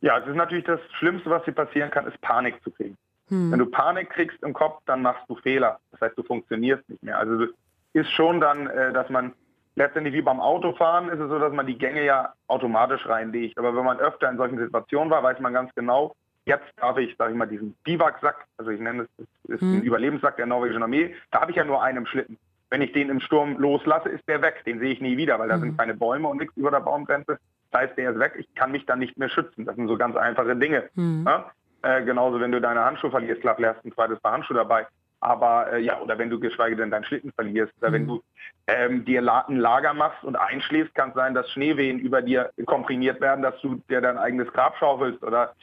Ja, 0.00 0.18
es 0.18 0.26
ist 0.26 0.36
natürlich 0.36 0.64
das 0.64 0.80
Schlimmste, 0.98 1.30
was 1.30 1.44
dir 1.44 1.52
passieren 1.52 1.90
kann, 1.90 2.06
ist 2.06 2.20
Panik 2.20 2.62
zu 2.62 2.70
kriegen. 2.70 2.96
Hm. 3.28 3.52
Wenn 3.52 3.58
du 3.58 3.66
Panik 3.66 4.10
kriegst 4.10 4.42
im 4.42 4.52
Kopf, 4.52 4.82
dann 4.86 5.02
machst 5.02 5.24
du 5.28 5.36
Fehler. 5.36 5.78
Das 5.92 6.00
heißt, 6.00 6.18
du 6.18 6.22
funktionierst 6.22 6.88
nicht 6.88 7.02
mehr. 7.02 7.18
Also 7.18 7.46
ist 7.92 8.10
schon 8.10 8.40
dann, 8.40 8.66
äh, 8.66 8.92
dass 8.92 9.08
man 9.08 9.32
letztendlich 9.76 10.14
wie 10.14 10.22
beim 10.22 10.40
Autofahren 10.40 11.08
ist 11.08 11.20
es 11.20 11.28
so, 11.28 11.38
dass 11.38 11.52
man 11.52 11.66
die 11.66 11.78
Gänge 11.78 12.04
ja 12.04 12.32
automatisch 12.48 13.06
reinlegt. 13.06 13.58
Aber 13.58 13.74
wenn 13.74 13.84
man 13.84 13.98
öfter 13.98 14.30
in 14.30 14.36
solchen 14.36 14.58
Situationen 14.58 15.10
war, 15.10 15.22
weiß 15.22 15.40
man 15.40 15.52
ganz 15.52 15.74
genau, 15.74 16.14
jetzt 16.44 16.66
darf 16.76 16.98
ich, 16.98 17.16
sage 17.16 17.32
ich 17.32 17.38
mal, 17.38 17.46
diesen 17.46 17.74
Biwaksack, 17.84 18.46
also 18.58 18.70
ich 18.70 18.80
nenne 18.80 19.02
es, 19.02 19.08
das 19.16 19.56
ist 19.56 19.60
hm. 19.60 19.78
ein 19.78 19.82
Überlebenssack 19.82 20.36
der 20.36 20.46
norwegischen 20.46 20.82
Armee, 20.82 21.14
da 21.30 21.40
habe 21.40 21.50
ich 21.50 21.56
ja 21.56 21.64
nur 21.64 21.82
einen 21.82 21.98
im 21.98 22.06
Schlitten. 22.06 22.38
Wenn 22.70 22.82
ich 22.82 22.92
den 22.92 23.08
im 23.08 23.20
Sturm 23.20 23.56
loslasse, 23.58 24.08
ist 24.08 24.26
der 24.28 24.42
weg. 24.42 24.64
Den 24.66 24.80
sehe 24.80 24.92
ich 24.92 25.00
nie 25.00 25.16
wieder, 25.16 25.38
weil 25.38 25.48
da 25.48 25.54
hm. 25.54 25.60
sind 25.60 25.78
keine 25.78 25.94
Bäume 25.94 26.28
und 26.28 26.38
nichts 26.38 26.56
über 26.56 26.70
der 26.70 26.80
Baumgrenze. 26.80 27.38
Das 27.70 27.82
heißt, 27.82 27.98
der 27.98 28.12
ist 28.12 28.18
weg. 28.18 28.34
Ich 28.38 28.52
kann 28.54 28.72
mich 28.72 28.86
dann 28.86 28.98
nicht 28.98 29.16
mehr 29.16 29.28
schützen. 29.28 29.64
Das 29.64 29.76
sind 29.76 29.88
so 29.88 29.96
ganz 29.96 30.16
einfache 30.16 30.56
Dinge. 30.56 30.88
Hm. 30.94 31.24
Ja? 31.26 31.50
Äh, 31.84 32.02
genauso, 32.04 32.40
wenn 32.40 32.50
du 32.50 32.60
deine 32.60 32.82
Handschuhe 32.82 33.10
verlierst, 33.10 33.42
klar, 33.42 33.56
hast 33.60 33.84
ein 33.84 33.92
zweites 33.92 34.18
Paar 34.20 34.32
Handschuhe 34.32 34.56
dabei. 34.56 34.86
Aber 35.20 35.72
äh, 35.72 35.80
ja, 35.80 36.00
oder 36.00 36.18
wenn 36.18 36.30
du 36.30 36.40
geschweige 36.40 36.76
denn 36.76 36.90
deinen 36.90 37.04
Schlitten 37.04 37.30
verlierst, 37.32 37.72
oder 37.80 37.92
wenn 37.92 38.02
mhm. 38.04 38.08
du 38.08 38.22
ähm, 38.66 39.04
dir 39.04 39.20
ein 39.20 39.56
Lager 39.56 39.92
machst 39.92 40.24
und 40.24 40.36
einschläfst, 40.36 40.94
kann 40.94 41.10
es 41.10 41.14
sein, 41.14 41.34
dass 41.34 41.50
Schneewehen 41.50 41.98
über 41.98 42.22
dir 42.22 42.50
komprimiert 42.64 43.20
werden, 43.20 43.42
dass 43.42 43.60
du 43.60 43.82
dir 43.90 44.00
dein 44.00 44.16
eigenes 44.16 44.50
Grab 44.52 44.76
schaufelst 44.78 45.22
oder 45.22 45.54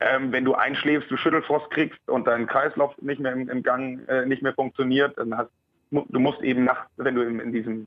ähm, 0.00 0.32
wenn 0.32 0.44
du 0.44 0.54
einschläfst, 0.54 1.10
du 1.10 1.16
Schüttelfrost 1.16 1.70
kriegst 1.70 2.08
und 2.08 2.26
dein 2.26 2.46
Kreislauf 2.46 2.96
nicht 3.00 3.20
mehr 3.20 3.32
im, 3.32 3.48
im 3.48 3.62
Gang 3.62 4.06
äh, 4.08 4.26
nicht 4.26 4.42
mehr 4.42 4.54
funktioniert, 4.54 5.16
dann 5.18 5.36
hast 5.36 5.50
du 5.90 6.18
musst 6.18 6.40
eben 6.42 6.64
nachts, 6.64 6.90
wenn 6.96 7.14
du 7.14 7.22
in, 7.22 7.38
in 7.40 7.52
diesem 7.52 7.86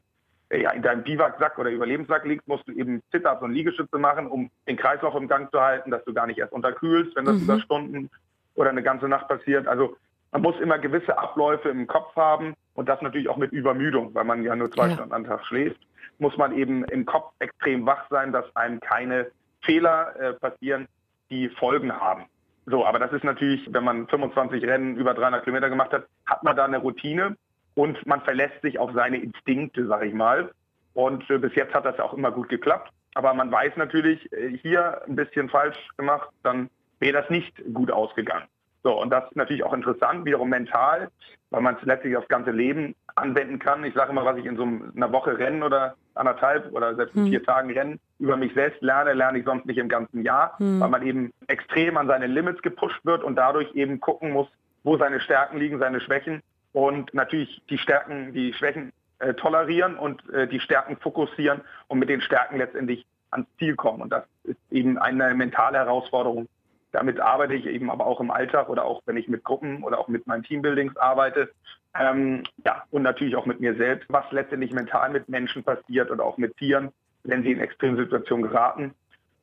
ja, 0.51 0.72
in 0.72 0.82
deinem 0.82 1.03
Biwaksack 1.03 1.58
oder 1.60 1.70
Überlebenssack 1.70 2.25
liegst, 2.25 2.48
musst 2.48 2.68
du 2.68 2.72
eben 2.72 3.03
Sit-ups 3.12 3.41
und 3.41 3.51
Liegestütze 3.51 3.98
machen, 3.98 4.27
um 4.27 4.50
den 4.68 4.77
Kreislauf 4.77 5.15
im 5.15 5.27
Gang 5.27 5.51
zu 5.51 5.62
halten, 5.62 5.91
dass 5.91 6.03
du 6.06 6.13
gar 6.13 6.25
nicht 6.25 6.39
erst 6.39 6.53
unterkühlst, 6.53 7.15
wenn 7.15 7.25
das 7.25 7.36
mhm. 7.36 7.44
über 7.44 7.60
Stunden 7.60 8.10
oder 8.56 8.72
eine 8.72 8.84
ganze 8.84 9.08
Nacht 9.08 9.27
passiert. 9.27 9.68
Also 9.68 9.96
man 10.32 10.41
muss 10.41 10.60
immer 10.60 10.79
gewisse 10.79 11.18
Abläufe 11.18 11.70
im 11.70 11.88
Kopf 11.88 12.15
haben 12.15 12.56
und 12.74 12.89
das 12.89 13.01
natürlich 13.01 13.29
auch 13.29 13.38
mit 13.38 13.51
Übermüdung, 13.51 14.13
weil 14.15 14.24
man 14.24 14.44
ja 14.44 14.56
nur 14.56 14.72
zwei 14.72 14.88
ja. 14.88 14.94
Stunden 14.96 15.13
am 15.13 15.25
Tag 15.25 15.46
schläft, 15.46 15.79
muss 16.18 16.36
man 16.38 16.56
eben 16.56 16.84
im 16.86 17.06
Kopf 17.06 17.34
extrem 17.39 17.86
wach 17.86 18.06
sein, 18.10 18.32
dass 18.32 18.46
einem 18.56 18.79
keine 18.79 19.27
Fehler 19.62 20.15
äh, 20.20 20.34
passieren, 20.34 20.88
die 21.29 21.50
Folgen 21.50 21.91
haben. 21.91 22.25
So, 22.65 22.86
aber 22.86 23.00
das 23.00 23.12
ist 23.13 23.24
natürlich, 23.24 23.68
wenn 23.72 23.84
man 23.84 24.08
25 24.08 24.63
Rennen 24.63 24.96
über 24.96 25.13
300 25.13 25.44
Kilometer 25.44 25.70
gemacht 25.70 25.91
hat, 25.91 26.08
hat 26.25 26.44
man 26.44 26.56
da 26.56 26.65
eine 26.65 26.77
Routine 26.77 27.36
und 27.75 28.05
man 28.05 28.21
verlässt 28.21 28.61
sich 28.61 28.79
auf 28.79 28.91
seine 28.93 29.17
Instinkte, 29.17 29.88
sag 29.88 30.03
ich 30.03 30.13
mal. 30.13 30.51
Und 30.93 31.29
äh, 31.29 31.38
bis 31.38 31.55
jetzt 31.55 31.73
hat 31.73 31.85
das 31.85 31.99
auch 31.99 32.13
immer 32.13 32.31
gut 32.31 32.49
geklappt. 32.49 32.91
Aber 33.15 33.33
man 33.33 33.51
weiß 33.51 33.73
natürlich, 33.77 34.31
äh, 34.33 34.57
hier 34.57 35.01
ein 35.07 35.15
bisschen 35.15 35.49
falsch 35.49 35.77
gemacht, 35.97 36.29
dann 36.43 36.69
wäre 36.99 37.21
das 37.21 37.29
nicht 37.29 37.55
gut 37.73 37.91
ausgegangen. 37.91 38.45
So, 38.83 38.99
und 38.99 39.09
das 39.09 39.25
ist 39.25 39.35
natürlich 39.35 39.63
auch 39.63 39.73
interessant, 39.73 40.25
wiederum 40.25 40.49
mental, 40.49 41.09
weil 41.49 41.61
man 41.61 41.75
es 41.75 41.83
letztlich 41.83 42.15
aufs 42.15 42.29
ganze 42.29 42.51
Leben 42.51 42.95
anwenden 43.15 43.59
kann. 43.59 43.83
Ich 43.83 43.93
sage 43.93 44.11
immer, 44.11 44.23
was 44.23 44.38
ich 44.38 44.45
in 44.45 44.55
so 44.55 44.63
einer 44.63 45.11
Woche 45.11 45.38
Rennen 45.38 45.63
oder 45.63 45.95
anderthalb 46.15 46.71
oder 46.71 46.95
selbst 46.95 47.15
in 47.15 47.23
hm. 47.23 47.29
vier 47.29 47.43
Tagen 47.43 47.71
Rennen 47.71 47.99
über 48.19 48.38
mich 48.38 48.53
selbst 48.53 48.81
lerne, 48.81 49.13
lerne 49.13 49.39
ich 49.39 49.45
sonst 49.45 49.65
nicht 49.65 49.77
im 49.77 49.89
ganzen 49.89 50.23
Jahr, 50.23 50.57
hm. 50.59 50.79
weil 50.79 50.89
man 50.89 51.05
eben 51.05 51.33
extrem 51.47 51.97
an 51.97 52.07
seine 52.07 52.27
Limits 52.27 52.61
gepusht 52.61 53.03
wird 53.03 53.23
und 53.23 53.35
dadurch 53.35 53.73
eben 53.75 53.99
gucken 53.99 54.31
muss, 54.31 54.47
wo 54.83 54.97
seine 54.97 55.19
Stärken 55.19 55.57
liegen, 55.57 55.79
seine 55.79 55.99
Schwächen 55.99 56.41
und 56.73 57.13
natürlich 57.13 57.61
die 57.69 57.77
Stärken, 57.77 58.33
die 58.33 58.53
Schwächen 58.53 58.91
äh, 59.19 59.33
tolerieren 59.33 59.97
und 59.97 60.27
äh, 60.29 60.47
die 60.47 60.59
Stärken 60.59 60.97
fokussieren 60.97 61.61
und 61.88 61.99
mit 61.99 62.09
den 62.09 62.21
Stärken 62.21 62.57
letztendlich 62.57 63.05
ans 63.31 63.47
Ziel 63.57 63.75
kommen. 63.75 64.01
Und 64.01 64.11
das 64.11 64.23
ist 64.43 64.59
eben 64.71 64.97
eine 64.97 65.33
mentale 65.33 65.77
Herausforderung, 65.77 66.47
damit 66.91 67.19
arbeite 67.19 67.53
ich 67.53 67.65
eben 67.67 67.91
aber 67.91 68.07
auch 68.07 68.19
im 68.19 68.31
Alltag 68.31 68.69
oder 68.69 68.85
auch 68.85 69.01
wenn 69.05 69.17
ich 69.17 69.27
mit 69.27 69.43
Gruppen 69.43 69.83
oder 69.83 69.99
auch 69.99 70.07
mit 70.07 70.25
meinen 70.25 70.43
Teambuildings 70.43 70.97
arbeite. 70.97 71.51
Ähm, 71.99 72.43
ja, 72.65 72.83
und 72.91 73.03
natürlich 73.03 73.35
auch 73.35 73.46
mit 73.46 73.59
mir 73.59 73.75
selbst, 73.75 74.07
was 74.09 74.25
letztendlich 74.31 74.72
mental 74.72 75.09
mit 75.09 75.29
Menschen 75.29 75.63
passiert 75.63 76.09
oder 76.11 76.24
auch 76.24 76.37
mit 76.37 76.57
Tieren, 76.57 76.89
wenn 77.24 77.44
sie 77.44 77.51
in 77.51 77.59
Extremsituationen 77.59 78.50
geraten 78.50 78.94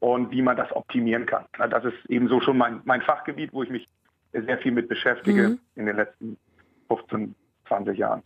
und 0.00 0.30
wie 0.30 0.42
man 0.42 0.56
das 0.56 0.72
optimieren 0.72 1.26
kann. 1.26 1.44
Das 1.70 1.84
ist 1.84 2.06
eben 2.08 2.28
so 2.28 2.40
schon 2.40 2.58
mein, 2.58 2.80
mein 2.84 3.02
Fachgebiet, 3.02 3.52
wo 3.52 3.62
ich 3.62 3.70
mich 3.70 3.88
sehr 4.32 4.58
viel 4.58 4.72
mit 4.72 4.88
beschäftige 4.88 5.50
mhm. 5.50 5.60
in 5.76 5.86
den 5.86 5.96
letzten 5.96 6.36
15, 6.88 7.34
20 7.68 7.98
Jahren. 7.98 8.22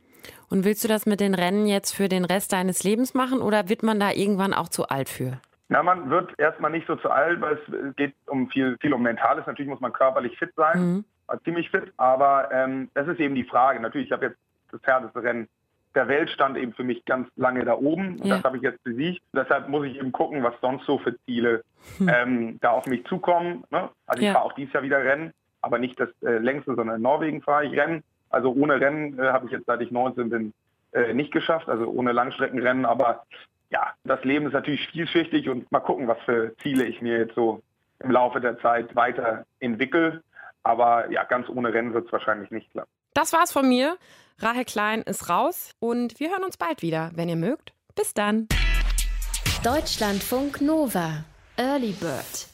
Und 0.48 0.64
willst 0.64 0.84
du 0.84 0.88
das 0.88 1.06
mit 1.06 1.20
den 1.20 1.34
Rennen 1.34 1.66
jetzt 1.66 1.92
für 1.92 2.08
den 2.08 2.24
Rest 2.24 2.52
deines 2.52 2.82
Lebens 2.84 3.14
machen 3.14 3.40
oder 3.40 3.68
wird 3.68 3.82
man 3.82 3.98
da 3.98 4.10
irgendwann 4.12 4.52
auch 4.52 4.68
zu 4.68 4.88
alt 4.88 5.08
für? 5.08 5.40
Na, 5.68 5.82
man 5.82 6.10
wird 6.10 6.36
erstmal 6.38 6.72
nicht 6.72 6.86
so 6.86 6.96
zu 6.96 7.10
alt, 7.10 7.40
weil 7.40 7.54
es 7.54 7.96
geht 7.96 8.14
um 8.26 8.50
viel, 8.50 8.76
viel 8.80 8.92
um 8.92 9.02
Mentales. 9.02 9.46
Natürlich 9.46 9.70
muss 9.70 9.80
man 9.80 9.92
körperlich 9.92 10.38
fit 10.38 10.52
sein, 10.56 10.80
mhm. 10.80 11.04
Also 11.26 11.44
ziemlich 11.44 11.70
fit, 11.70 11.92
aber 11.96 12.50
ähm, 12.50 12.90
das 12.94 13.06
ist 13.06 13.20
eben 13.20 13.36
die 13.36 13.44
Frage. 13.44 13.78
Natürlich, 13.78 14.08
ich 14.08 14.12
habe 14.12 14.26
jetzt 14.26 14.38
das 14.72 14.82
härteste 14.82 15.22
Rennen 15.22 15.48
der 15.94 16.08
Welt 16.08 16.30
stand 16.30 16.56
eben 16.56 16.72
für 16.72 16.84
mich 16.84 17.04
ganz 17.04 17.28
lange 17.36 17.64
da 17.64 17.74
oben 17.74 18.18
und 18.18 18.26
ja. 18.26 18.36
das 18.36 18.44
habe 18.44 18.56
ich 18.56 18.62
jetzt 18.62 18.82
besiegt. 18.84 19.22
Deshalb 19.32 19.68
muss 19.68 19.86
ich 19.86 19.96
eben 19.96 20.12
gucken, 20.12 20.42
was 20.42 20.54
sonst 20.60 20.86
so 20.86 20.98
für 20.98 21.18
Ziele 21.24 21.64
hm. 21.98 22.08
ähm, 22.08 22.58
da 22.60 22.70
auf 22.70 22.86
mich 22.86 23.04
zukommen. 23.06 23.64
Ne? 23.70 23.88
Also 24.06 24.20
ich 24.20 24.26
ja. 24.26 24.34
fahre 24.34 24.44
auch 24.44 24.52
dieses 24.52 24.72
Jahr 24.72 24.82
wieder 24.82 25.02
Rennen, 25.02 25.32
aber 25.62 25.78
nicht 25.78 25.98
das 25.98 26.08
äh, 26.22 26.38
längste, 26.38 26.74
sondern 26.74 26.96
in 26.96 27.02
Norwegen 27.02 27.42
fahre 27.42 27.66
ich 27.66 27.76
Rennen. 27.76 28.04
Also 28.30 28.52
ohne 28.52 28.80
Rennen 28.80 29.18
äh, 29.18 29.28
habe 29.28 29.46
ich 29.46 29.52
jetzt, 29.52 29.66
seit 29.66 29.80
ich 29.80 29.90
19 29.90 30.30
bin, 30.30 30.52
äh, 30.92 31.12
nicht 31.12 31.32
geschafft, 31.32 31.68
also 31.68 31.86
ohne 31.86 32.12
Langstreckenrennen. 32.12 32.84
Aber 32.84 33.24
ja, 33.70 33.92
das 34.04 34.24
Leben 34.24 34.46
ist 34.46 34.52
natürlich 34.52 34.86
vielschichtig 34.88 35.48
und 35.48 35.70
mal 35.70 35.80
gucken, 35.80 36.08
was 36.08 36.18
für 36.24 36.56
Ziele 36.58 36.84
ich 36.84 37.00
mir 37.02 37.18
jetzt 37.18 37.34
so 37.34 37.62
im 37.98 38.10
Laufe 38.10 38.40
der 38.40 38.58
Zeit 38.60 38.94
weiterentwickle. 38.96 40.22
Aber 40.62 41.10
ja, 41.10 41.24
ganz 41.24 41.48
ohne 41.48 41.72
Rennen 41.72 41.94
wird 41.94 42.06
es 42.06 42.12
wahrscheinlich 42.12 42.50
nicht 42.50 42.70
klappen. 42.70 42.90
Das 43.14 43.32
war's 43.32 43.52
von 43.52 43.68
mir. 43.68 43.96
Rahel 44.38 44.64
Klein 44.64 45.02
ist 45.02 45.28
raus 45.28 45.72
und 45.80 46.18
wir 46.18 46.30
hören 46.30 46.44
uns 46.44 46.56
bald 46.56 46.82
wieder, 46.82 47.10
wenn 47.14 47.28
ihr 47.28 47.36
mögt. 47.36 47.72
Bis 47.94 48.14
dann. 48.14 48.48
Deutschlandfunk 49.62 50.60
Nova. 50.60 51.24
Early 51.56 51.92
Bird. 51.92 52.48